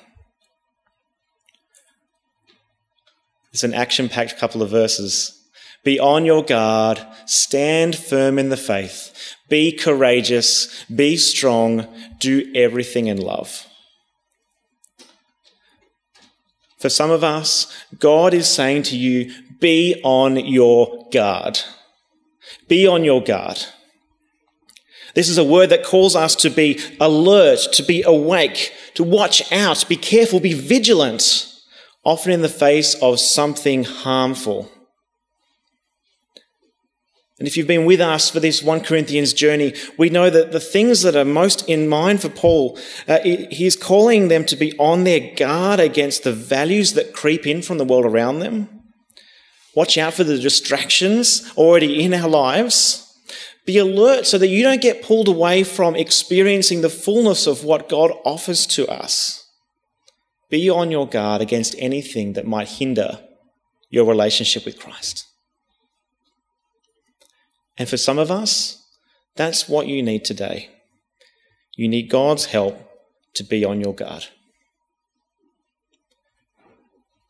It's 3.53 3.63
an 3.63 3.75
action 3.75 4.09
packed 4.09 4.37
couple 4.37 4.63
of 4.63 4.71
verses. 4.71 5.39
Be 5.83 5.99
on 5.99 6.25
your 6.25 6.43
guard, 6.43 7.05
stand 7.27 7.95
firm 7.95 8.39
in 8.39 8.49
the 8.49 8.57
faith, 8.57 9.35
be 9.49 9.71
courageous, 9.71 10.83
be 10.85 11.15
strong, 11.15 11.87
do 12.17 12.51
everything 12.55 13.05
in 13.05 13.17
love. 13.21 13.67
For 16.85 16.89
some 16.89 17.09
of 17.09 17.23
us, 17.23 17.65
God 17.97 18.35
is 18.35 18.47
saying 18.47 18.83
to 18.83 18.95
you, 18.95 19.33
be 19.59 19.99
on 20.03 20.35
your 20.35 21.09
guard. 21.11 21.59
Be 22.67 22.85
on 22.85 23.03
your 23.03 23.23
guard. 23.23 23.57
This 25.15 25.27
is 25.27 25.39
a 25.39 25.43
word 25.43 25.71
that 25.71 25.83
calls 25.83 26.15
us 26.15 26.35
to 26.35 26.51
be 26.51 26.79
alert, 26.99 27.57
to 27.73 27.81
be 27.81 28.03
awake, 28.03 28.71
to 28.93 29.03
watch 29.03 29.51
out, 29.51 29.83
be 29.89 29.95
careful, 29.95 30.39
be 30.39 30.53
vigilant, 30.53 31.51
often 32.03 32.31
in 32.31 32.43
the 32.43 32.49
face 32.49 32.93
of 33.01 33.19
something 33.19 33.83
harmful. 33.83 34.71
And 37.37 37.47
if 37.47 37.57
you've 37.57 37.67
been 37.67 37.85
with 37.85 37.99
us 37.99 38.29
for 38.29 38.39
this 38.39 38.63
1 38.63 38.81
Corinthians 38.81 39.33
journey, 39.33 39.73
we 39.97 40.09
know 40.09 40.29
that 40.29 40.53
the 40.53 40.59
things 40.59 41.01
that 41.01 41.17
are 41.17 41.25
most 41.25 41.67
in 41.67 41.89
mind 41.89 42.21
for 42.21 42.29
Paul, 42.29 42.79
uh, 43.09 43.19
he's 43.23 43.75
calling 43.75 44.29
them 44.29 44.45
to 44.45 44.55
be 44.55 44.77
on 44.77 45.03
their 45.03 45.35
guard 45.35 45.81
against 45.81 46.23
the 46.23 46.31
values 46.31 46.93
that 46.93 47.13
creep 47.13 47.45
in 47.45 47.61
from 47.61 47.77
the 47.77 47.83
world 47.83 48.05
around 48.05 48.39
them. 48.39 48.69
Watch 49.75 49.97
out 49.97 50.13
for 50.13 50.23
the 50.23 50.39
distractions 50.39 51.51
already 51.57 52.01
in 52.01 52.13
our 52.13 52.29
lives. 52.29 53.01
Be 53.65 53.79
alert 53.79 54.25
so 54.25 54.37
that 54.37 54.47
you 54.47 54.63
don't 54.63 54.81
get 54.81 55.03
pulled 55.03 55.27
away 55.27 55.63
from 55.63 55.95
experiencing 55.95 56.81
the 56.81 56.89
fullness 56.89 57.47
of 57.47 57.65
what 57.65 57.89
God 57.89 58.11
offers 58.23 58.65
to 58.67 58.87
us. 58.87 59.45
Be 60.49 60.69
on 60.69 60.91
your 60.91 61.07
guard 61.07 61.41
against 61.41 61.75
anything 61.79 62.33
that 62.33 62.47
might 62.47 62.69
hinder 62.69 63.19
your 63.89 64.05
relationship 64.05 64.63
with 64.63 64.79
Christ. 64.79 65.25
And 67.77 67.89
for 67.89 67.97
some 67.97 68.17
of 68.17 68.31
us, 68.31 68.83
that's 69.35 69.67
what 69.67 69.87
you 69.87 70.01
need 70.01 70.23
today. 70.23 70.69
You 71.75 71.87
need 71.87 72.09
God's 72.09 72.45
help 72.45 72.79
to 73.33 73.43
be 73.43 73.65
on 73.65 73.81
your 73.81 73.93
guard. 73.93 74.27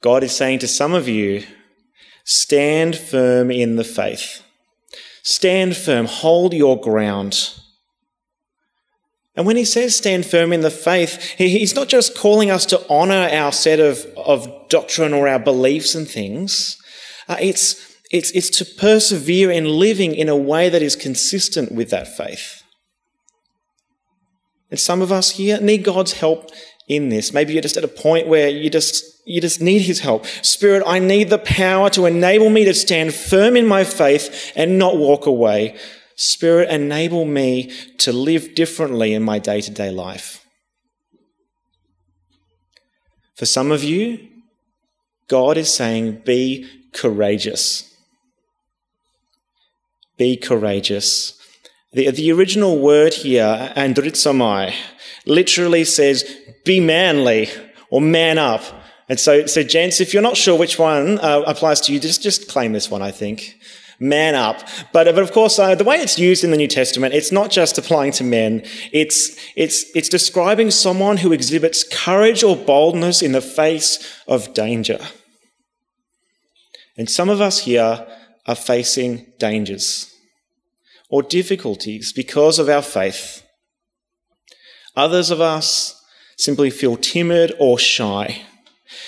God 0.01 0.23
is 0.23 0.35
saying 0.35 0.59
to 0.59 0.67
some 0.67 0.93
of 0.93 1.07
you, 1.07 1.43
stand 2.23 2.95
firm 2.95 3.49
in 3.49 3.75
the 3.75 3.83
faith. 3.83 4.43
Stand 5.23 5.75
firm, 5.75 6.05
hold 6.05 6.53
your 6.53 6.79
ground. 6.79 7.55
And 9.35 9.47
when 9.47 9.57
he 9.57 9.65
says 9.65 9.95
stand 9.95 10.25
firm 10.27 10.53
in 10.53 10.61
the 10.61 10.69
faith, 10.69 11.21
he's 11.37 11.75
not 11.75 11.89
just 11.89 12.15
calling 12.15 12.51
us 12.51 12.65
to 12.67 12.85
honor 12.87 13.27
our 13.31 13.51
set 13.51 13.79
of, 13.79 14.05
of 14.15 14.47
doctrine 14.69 15.13
or 15.13 15.27
our 15.27 15.39
beliefs 15.39 15.95
and 15.95 16.07
things. 16.07 16.77
Uh, 17.27 17.37
it's, 17.41 17.94
it's, 18.15 18.31
it's 18.31 18.49
to 18.51 18.65
persevere 18.65 19.51
in 19.51 19.65
living 19.65 20.15
in 20.15 20.29
a 20.29 20.37
way 20.37 20.69
that 20.69 20.81
is 20.81 20.95
consistent 20.95 21.71
with 21.71 21.89
that 21.89 22.07
faith. 22.07 22.63
And 24.71 24.79
some 24.79 25.01
of 25.01 25.11
us 25.11 25.31
here 25.31 25.59
need 25.59 25.83
God's 25.83 26.13
help 26.13 26.49
in 26.87 27.09
this. 27.09 27.33
Maybe 27.33 27.53
you're 27.53 27.61
just 27.61 27.77
at 27.77 27.83
a 27.83 27.89
point 27.89 28.27
where 28.27 28.49
you 28.49 28.69
just, 28.69 29.21
you 29.25 29.41
just 29.41 29.61
need 29.61 29.79
His 29.79 29.99
help. 29.99 30.25
Spirit, 30.25 30.83
I 30.85 30.99
need 30.99 31.29
the 31.29 31.39
power 31.39 31.89
to 31.91 32.05
enable 32.05 32.49
me 32.49 32.65
to 32.65 32.73
stand 32.73 33.13
firm 33.13 33.55
in 33.57 33.65
my 33.65 33.83
faith 33.83 34.51
and 34.55 34.79
not 34.79 34.97
walk 34.97 35.25
away. 35.25 35.77
Spirit, 36.15 36.69
enable 36.69 37.25
me 37.25 37.71
to 37.97 38.13
live 38.13 38.55
differently 38.55 39.13
in 39.13 39.23
my 39.23 39.39
day 39.39 39.61
to 39.61 39.71
day 39.71 39.91
life. 39.91 40.45
For 43.35 43.45
some 43.45 43.71
of 43.71 43.83
you, 43.83 44.29
God 45.27 45.57
is 45.57 45.73
saying, 45.73 46.21
be 46.25 46.65
courageous. 46.93 47.94
Be 50.17 50.37
courageous. 50.37 51.39
The, 51.93 52.11
the 52.11 52.31
original 52.31 52.79
word 52.79 53.13
here, 53.13 53.73
andrizomai, 53.77 54.73
literally 55.25 55.85
says 55.85 56.23
be 56.65 56.79
manly 56.79 57.49
or 57.89 58.01
man 58.01 58.37
up. 58.37 58.61
And 59.07 59.19
so, 59.19 59.45
so 59.45 59.63
gents, 59.63 60.01
if 60.01 60.13
you're 60.13 60.23
not 60.23 60.35
sure 60.35 60.57
which 60.57 60.79
one 60.79 61.19
uh, 61.19 61.43
applies 61.45 61.79
to 61.81 61.93
you, 61.93 61.99
just, 61.99 62.21
just 62.23 62.49
claim 62.49 62.73
this 62.73 62.89
one, 62.89 63.01
I 63.01 63.11
think. 63.11 63.57
Man 63.99 64.35
up. 64.35 64.59
But, 64.91 65.05
but 65.05 65.19
of 65.19 65.31
course, 65.31 65.57
uh, 65.57 65.75
the 65.75 65.85
way 65.85 65.97
it's 65.97 66.19
used 66.19 66.43
in 66.43 66.51
the 66.51 66.57
New 66.57 66.67
Testament, 66.67 67.13
it's 67.13 67.31
not 67.31 67.49
just 67.49 67.77
applying 67.77 68.11
to 68.13 68.23
men. 68.23 68.63
It's, 68.91 69.37
it's, 69.55 69.85
it's 69.95 70.09
describing 70.09 70.71
someone 70.71 71.17
who 71.17 71.31
exhibits 71.31 71.85
courage 71.87 72.43
or 72.43 72.57
boldness 72.57 73.21
in 73.21 73.31
the 73.31 73.41
face 73.41 74.21
of 74.27 74.53
danger. 74.53 74.99
And 76.97 77.09
some 77.09 77.29
of 77.29 77.39
us 77.39 77.59
here 77.59 78.05
are 78.45 78.55
facing 78.55 79.25
dangers 79.39 80.13
or 81.09 81.23
difficulties 81.23 82.13
because 82.13 82.59
of 82.59 82.69
our 82.69 82.81
faith. 82.81 83.43
Others 84.95 85.31
of 85.31 85.41
us 85.41 86.03
simply 86.37 86.69
feel 86.69 86.97
timid 86.97 87.53
or 87.59 87.77
shy. 87.79 88.41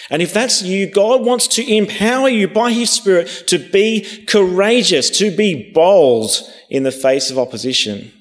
And 0.09 0.21
if 0.21 0.33
that's 0.33 0.61
you, 0.63 0.89
God 0.89 1.23
wants 1.25 1.47
to 1.49 1.75
empower 1.75 2.29
you 2.29 2.47
by 2.47 2.71
His 2.71 2.89
Spirit 2.89 3.27
to 3.47 3.57
be 3.59 4.23
courageous, 4.25 5.09
to 5.11 5.35
be 5.35 5.71
bold 5.71 6.31
in 6.69 6.83
the 6.83 6.91
face 6.91 7.29
of 7.29 7.37
opposition. 7.37 8.11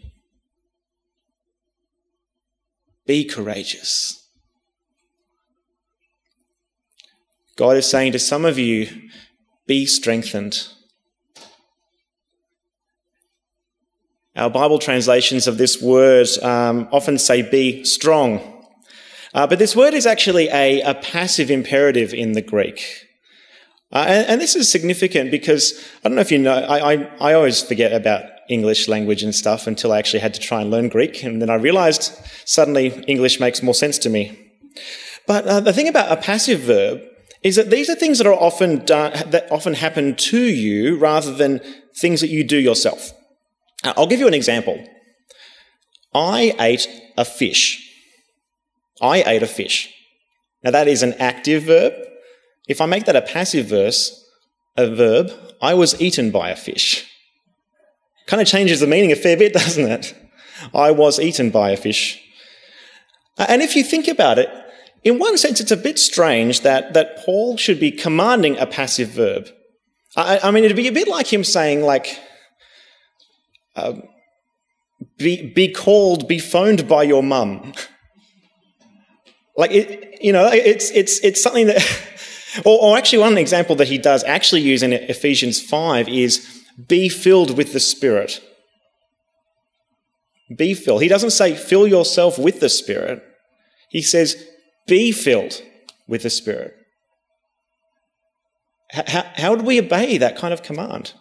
Be 3.06 3.24
courageous. 3.24 4.22
God 7.56 7.76
is 7.76 7.86
saying 7.86 8.12
to 8.12 8.18
some 8.18 8.44
of 8.44 8.58
you, 8.58 9.08
be 9.66 9.86
strengthened. 9.86 10.68
Our 14.36 14.50
Bible 14.50 14.78
translations 14.78 15.46
of 15.46 15.56
this 15.56 15.80
word 15.80 16.28
um, 16.42 16.88
often 16.92 17.18
say 17.18 17.40
be 17.40 17.84
strong. 17.84 18.62
Uh, 19.32 19.46
but 19.46 19.58
this 19.58 19.74
word 19.74 19.94
is 19.94 20.06
actually 20.06 20.48
a, 20.48 20.82
a, 20.82 20.94
passive 20.94 21.50
imperative 21.50 22.12
in 22.12 22.32
the 22.32 22.42
Greek. 22.42 23.06
Uh, 23.92 24.04
and, 24.06 24.26
and, 24.28 24.40
this 24.40 24.54
is 24.54 24.70
significant 24.70 25.30
because 25.30 25.82
I 26.04 26.08
don't 26.08 26.16
know 26.16 26.20
if 26.20 26.30
you 26.30 26.38
know, 26.38 26.54
I, 26.54 26.92
I, 26.92 27.10
I, 27.20 27.32
always 27.32 27.62
forget 27.62 27.92
about 27.92 28.24
English 28.48 28.88
language 28.88 29.22
and 29.22 29.34
stuff 29.34 29.66
until 29.66 29.92
I 29.92 29.98
actually 29.98 30.20
had 30.20 30.34
to 30.34 30.40
try 30.40 30.60
and 30.60 30.70
learn 30.70 30.88
Greek. 30.88 31.22
And 31.22 31.40
then 31.40 31.48
I 31.48 31.54
realized 31.54 32.12
suddenly 32.44 32.88
English 33.06 33.40
makes 33.40 33.62
more 33.62 33.74
sense 33.74 33.96
to 33.98 34.10
me. 34.10 34.38
But 35.26 35.46
uh, 35.46 35.60
the 35.60 35.72
thing 35.72 35.88
about 35.88 36.12
a 36.12 36.20
passive 36.20 36.60
verb 36.60 37.00
is 37.42 37.56
that 37.56 37.70
these 37.70 37.88
are 37.88 37.94
things 37.94 38.18
that 38.18 38.26
are 38.26 38.34
often 38.34 38.84
done, 38.84 39.12
that 39.30 39.50
often 39.50 39.74
happen 39.74 40.14
to 40.16 40.40
you 40.40 40.98
rather 40.98 41.32
than 41.32 41.60
things 41.94 42.20
that 42.20 42.28
you 42.28 42.44
do 42.44 42.58
yourself. 42.58 43.12
I'll 43.96 44.06
give 44.06 44.20
you 44.20 44.28
an 44.28 44.34
example. 44.34 44.82
I 46.14 46.54
ate 46.58 46.88
a 47.16 47.24
fish. 47.24 47.82
I 49.00 49.22
ate 49.22 49.42
a 49.42 49.46
fish. 49.46 49.92
Now 50.62 50.70
that 50.70 50.88
is 50.88 51.02
an 51.02 51.14
active 51.14 51.64
verb. 51.64 51.92
If 52.66 52.80
I 52.80 52.86
make 52.86 53.04
that 53.04 53.16
a 53.16 53.22
passive 53.22 53.66
verse, 53.66 54.24
a 54.76 54.88
verb, 54.88 55.30
I 55.60 55.74
was 55.74 56.00
eaten 56.00 56.30
by 56.30 56.50
a 56.50 56.56
fish. 56.56 57.10
Kind 58.26 58.42
of 58.42 58.48
changes 58.48 58.80
the 58.80 58.86
meaning 58.86 59.12
a 59.12 59.16
fair 59.16 59.36
bit, 59.36 59.52
doesn't 59.62 59.88
it? 59.88 60.14
I 60.74 60.90
was 60.90 61.20
eaten 61.20 61.50
by 61.50 61.70
a 61.70 61.76
fish. 61.76 62.20
Uh, 63.38 63.46
and 63.48 63.62
if 63.62 63.76
you 63.76 63.84
think 63.84 64.08
about 64.08 64.38
it, 64.38 64.48
in 65.04 65.18
one 65.18 65.38
sense, 65.38 65.60
it's 65.60 65.70
a 65.70 65.76
bit 65.76 65.98
strange 65.98 66.62
that, 66.62 66.94
that 66.94 67.24
Paul 67.24 67.56
should 67.56 67.78
be 67.78 67.92
commanding 67.92 68.56
a 68.58 68.66
passive 68.66 69.10
verb. 69.10 69.48
I, 70.16 70.40
I 70.42 70.50
mean, 70.50 70.64
it'd 70.64 70.76
be 70.76 70.88
a 70.88 70.92
bit 70.92 71.06
like 71.06 71.32
him 71.32 71.44
saying, 71.44 71.82
like, 71.82 72.18
um, 73.76 74.02
be, 75.18 75.52
be 75.52 75.72
called, 75.72 76.26
be 76.26 76.38
phoned 76.38 76.88
by 76.88 77.02
your 77.02 77.22
mum. 77.22 77.72
like, 79.56 79.70
it, 79.70 80.18
you 80.20 80.32
know, 80.32 80.48
it's, 80.52 80.90
it's, 80.90 81.20
it's 81.20 81.42
something 81.42 81.66
that, 81.66 81.82
or, 82.64 82.80
or 82.82 82.98
actually, 82.98 83.18
one 83.18 83.38
example 83.38 83.76
that 83.76 83.88
he 83.88 83.98
does 83.98 84.24
actually 84.24 84.62
use 84.62 84.82
in 84.82 84.92
Ephesians 84.92 85.60
5 85.60 86.08
is 86.08 86.64
be 86.88 87.08
filled 87.08 87.56
with 87.56 87.72
the 87.72 87.80
Spirit. 87.80 88.40
Be 90.54 90.74
filled. 90.74 91.02
He 91.02 91.08
doesn't 91.08 91.30
say 91.30 91.54
fill 91.54 91.86
yourself 91.86 92.38
with 92.38 92.60
the 92.60 92.68
Spirit. 92.68 93.22
He 93.88 94.02
says 94.02 94.46
be 94.86 95.12
filled 95.12 95.62
with 96.06 96.22
the 96.22 96.30
Spirit. 96.30 96.74
How, 98.90 99.24
how 99.34 99.54
do 99.56 99.64
we 99.64 99.80
obey 99.80 100.18
that 100.18 100.36
kind 100.36 100.54
of 100.54 100.62
command? 100.62 101.14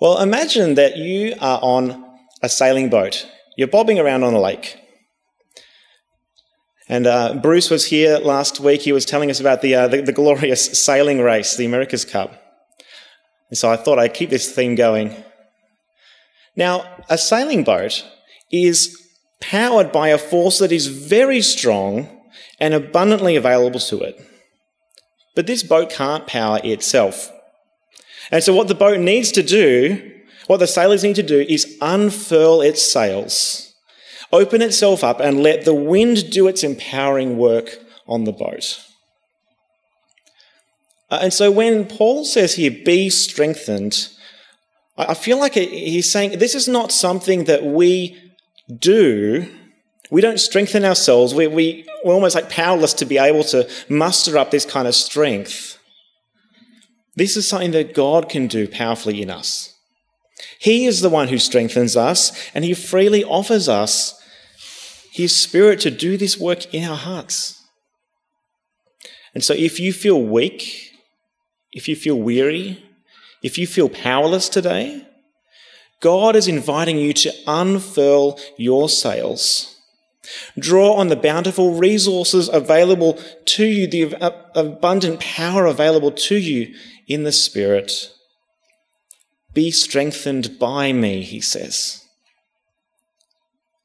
Well, 0.00 0.20
imagine 0.20 0.74
that 0.74 0.96
you 0.96 1.34
are 1.40 1.58
on 1.60 2.04
a 2.40 2.48
sailing 2.48 2.88
boat. 2.88 3.26
You're 3.56 3.66
bobbing 3.66 3.98
around 3.98 4.22
on 4.22 4.32
a 4.32 4.40
lake. 4.40 4.78
And 6.88 7.06
uh, 7.06 7.34
Bruce 7.34 7.68
was 7.68 7.86
here 7.86 8.18
last 8.18 8.60
week. 8.60 8.82
He 8.82 8.92
was 8.92 9.04
telling 9.04 9.28
us 9.28 9.40
about 9.40 9.60
the, 9.60 9.74
uh, 9.74 9.88
the, 9.88 10.00
the, 10.00 10.12
glorious 10.12 10.66
sailing 10.84 11.20
race, 11.20 11.56
the 11.56 11.66
America's 11.66 12.04
Cup. 12.04 12.32
And 13.50 13.58
so 13.58 13.70
I 13.70 13.76
thought 13.76 13.98
I'd 13.98 14.14
keep 14.14 14.30
this 14.30 14.52
theme 14.52 14.76
going. 14.76 15.16
Now, 16.54 16.84
a 17.10 17.18
sailing 17.18 17.64
boat 17.64 18.06
is 18.52 18.96
powered 19.40 19.90
by 19.90 20.08
a 20.08 20.18
force 20.18 20.58
that 20.60 20.72
is 20.72 20.86
very 20.86 21.42
strong 21.42 22.08
and 22.60 22.72
abundantly 22.72 23.34
available 23.34 23.80
to 23.80 24.00
it. 24.02 24.20
But 25.34 25.46
this 25.48 25.62
boat 25.62 25.90
can't 25.90 26.26
power 26.26 26.60
itself. 26.62 27.32
And 28.30 28.42
so, 28.42 28.54
what 28.54 28.68
the 28.68 28.74
boat 28.74 29.00
needs 29.00 29.32
to 29.32 29.42
do, 29.42 30.12
what 30.46 30.58
the 30.58 30.66
sailors 30.66 31.02
need 31.02 31.16
to 31.16 31.22
do, 31.22 31.40
is 31.48 31.78
unfurl 31.80 32.60
its 32.60 32.92
sails, 32.92 33.74
open 34.32 34.62
itself 34.62 35.02
up, 35.02 35.20
and 35.20 35.42
let 35.42 35.64
the 35.64 35.74
wind 35.74 36.30
do 36.30 36.48
its 36.48 36.62
empowering 36.62 37.38
work 37.38 37.78
on 38.06 38.24
the 38.24 38.32
boat. 38.32 38.84
Uh, 41.10 41.20
and 41.22 41.32
so 41.32 41.50
when 41.50 41.86
Paul 41.86 42.24
says 42.24 42.54
here, 42.54 42.70
be 42.70 43.08
strengthened, 43.08 44.08
I 44.96 45.14
feel 45.14 45.38
like 45.38 45.54
he's 45.54 46.10
saying 46.10 46.38
this 46.38 46.54
is 46.54 46.66
not 46.66 46.90
something 46.90 47.44
that 47.44 47.64
we 47.64 48.18
do. 48.76 49.48
We 50.10 50.20
don't 50.20 50.40
strengthen 50.40 50.84
ourselves. 50.84 51.34
We, 51.34 51.46
we, 51.46 51.86
we're 52.04 52.14
almost 52.14 52.34
like 52.34 52.50
powerless 52.50 52.94
to 52.94 53.04
be 53.04 53.16
able 53.16 53.44
to 53.44 53.68
muster 53.88 54.36
up 54.36 54.50
this 54.50 54.64
kind 54.64 54.88
of 54.88 54.94
strength. 54.94 55.77
This 57.18 57.36
is 57.36 57.48
something 57.48 57.72
that 57.72 57.94
God 57.94 58.28
can 58.28 58.46
do 58.46 58.68
powerfully 58.68 59.20
in 59.20 59.28
us. 59.28 59.74
He 60.60 60.86
is 60.86 61.00
the 61.00 61.08
one 61.08 61.26
who 61.26 61.38
strengthens 61.38 61.96
us, 61.96 62.48
and 62.54 62.64
He 62.64 62.74
freely 62.74 63.24
offers 63.24 63.68
us 63.68 64.22
His 65.10 65.34
Spirit 65.34 65.80
to 65.80 65.90
do 65.90 66.16
this 66.16 66.38
work 66.38 66.72
in 66.72 66.88
our 66.88 66.96
hearts. 66.96 67.60
And 69.34 69.42
so 69.42 69.52
if 69.52 69.80
you 69.80 69.92
feel 69.92 70.22
weak, 70.22 70.92
if 71.72 71.88
you 71.88 71.96
feel 71.96 72.14
weary, 72.14 72.84
if 73.42 73.58
you 73.58 73.66
feel 73.66 73.88
powerless 73.88 74.48
today, 74.48 75.04
God 76.00 76.36
is 76.36 76.46
inviting 76.46 76.98
you 76.98 77.12
to 77.14 77.32
unfurl 77.48 78.38
your 78.56 78.88
sails. 78.88 79.74
Draw 80.56 80.92
on 80.92 81.08
the 81.08 81.16
bountiful 81.16 81.74
resources 81.74 82.48
available 82.52 83.18
to 83.46 83.64
you, 83.64 83.88
the 83.88 84.14
abundant 84.54 85.18
power 85.18 85.66
available 85.66 86.12
to 86.12 86.36
you 86.36 86.76
in 87.08 87.24
the 87.24 87.32
Spirit. 87.32 88.12
Be 89.54 89.70
strengthened 89.70 90.58
by 90.58 90.92
me, 90.92 91.22
he 91.22 91.40
says. 91.40 92.04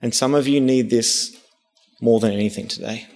And 0.02 0.14
some 0.14 0.36
of 0.36 0.48
you 0.48 0.60
need 0.60 0.90
this 0.90 1.36
more 2.02 2.20
than 2.20 2.34
anything 2.34 2.68
today. 2.68 3.08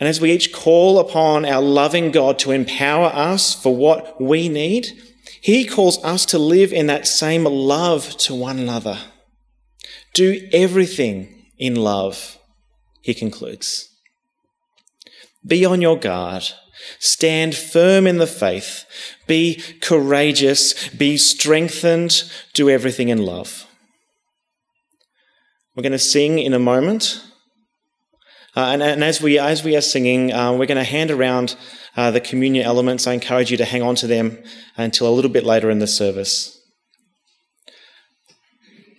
And 0.00 0.08
as 0.08 0.20
we 0.20 0.32
each 0.32 0.52
call 0.52 0.98
upon 0.98 1.44
our 1.44 1.62
loving 1.62 2.10
God 2.10 2.36
to 2.40 2.50
empower 2.50 3.06
us 3.06 3.54
for 3.54 3.76
what 3.76 4.20
we 4.20 4.48
need, 4.48 4.88
He 5.40 5.64
calls 5.64 6.02
us 6.02 6.26
to 6.26 6.38
live 6.40 6.72
in 6.72 6.86
that 6.86 7.06
same 7.06 7.44
love 7.44 8.16
to 8.16 8.34
one 8.34 8.58
another. 8.58 8.98
Do 10.12 10.48
everything 10.52 11.46
in 11.56 11.76
love, 11.76 12.36
He 13.02 13.14
concludes. 13.14 13.91
Be 15.46 15.64
on 15.64 15.80
your 15.80 15.98
guard. 15.98 16.44
Stand 16.98 17.54
firm 17.54 18.06
in 18.06 18.18
the 18.18 18.26
faith. 18.26 18.84
Be 19.26 19.62
courageous. 19.80 20.88
Be 20.88 21.16
strengthened. 21.16 22.24
Do 22.54 22.68
everything 22.68 23.08
in 23.08 23.18
love. 23.18 23.66
We're 25.74 25.82
going 25.82 25.92
to 25.92 25.98
sing 25.98 26.38
in 26.38 26.52
a 26.52 26.58
moment. 26.58 27.22
Uh, 28.54 28.70
and, 28.72 28.82
and, 28.82 29.02
as 29.02 29.22
we 29.22 29.38
as 29.38 29.64
we 29.64 29.74
are 29.76 29.80
singing, 29.80 30.30
uh, 30.30 30.52
we're 30.52 30.66
going 30.66 30.76
to 30.76 30.84
hand 30.84 31.10
around 31.10 31.56
uh, 31.96 32.10
the 32.10 32.20
communion 32.20 32.66
elements. 32.66 33.06
I 33.06 33.14
encourage 33.14 33.50
you 33.50 33.56
to 33.56 33.64
hang 33.64 33.80
on 33.80 33.94
to 33.96 34.06
them 34.06 34.42
until 34.76 35.08
a 35.08 35.14
little 35.14 35.30
bit 35.30 35.44
later 35.44 35.70
in 35.70 35.78
the 35.78 35.86
service. 35.86 36.61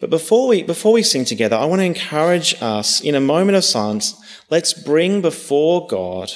But 0.03 0.09
before 0.09 0.49
we 0.49 0.63
before 0.63 0.91
we 0.91 1.01
sing 1.01 1.23
together, 1.23 1.55
I 1.55 1.63
want 1.63 1.79
to 1.79 1.85
encourage 1.85 2.61
us 2.61 2.99
in 2.99 3.15
a 3.15 3.21
moment 3.21 3.55
of 3.55 3.63
silence. 3.63 4.21
Let's 4.49 4.73
bring 4.73 5.21
before 5.21 5.87
God 5.87 6.29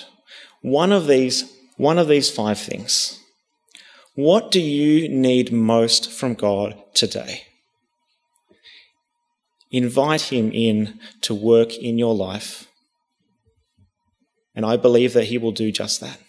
one 0.62 0.94
of 0.94 1.06
these 1.06 1.54
one 1.76 1.98
of 1.98 2.08
these 2.08 2.32
five 2.32 2.58
things. 2.58 3.20
What 4.16 4.52
do 4.52 4.62
you 4.62 5.10
need 5.10 5.52
most 5.52 6.10
from 6.10 6.36
God 6.36 6.82
today? 6.94 7.42
Invite 9.70 10.32
Him 10.32 10.50
in 10.54 11.02
to 11.24 11.36
work 11.36 11.76
in 11.76 11.98
your 11.98 12.16
life 12.16 12.70
and 14.56 14.66
I 14.66 14.78
believe 14.78 15.12
that 15.12 15.26
He 15.26 15.38
will 15.38 15.52
do 15.52 15.74
just 15.74 16.00
that. 16.00 16.22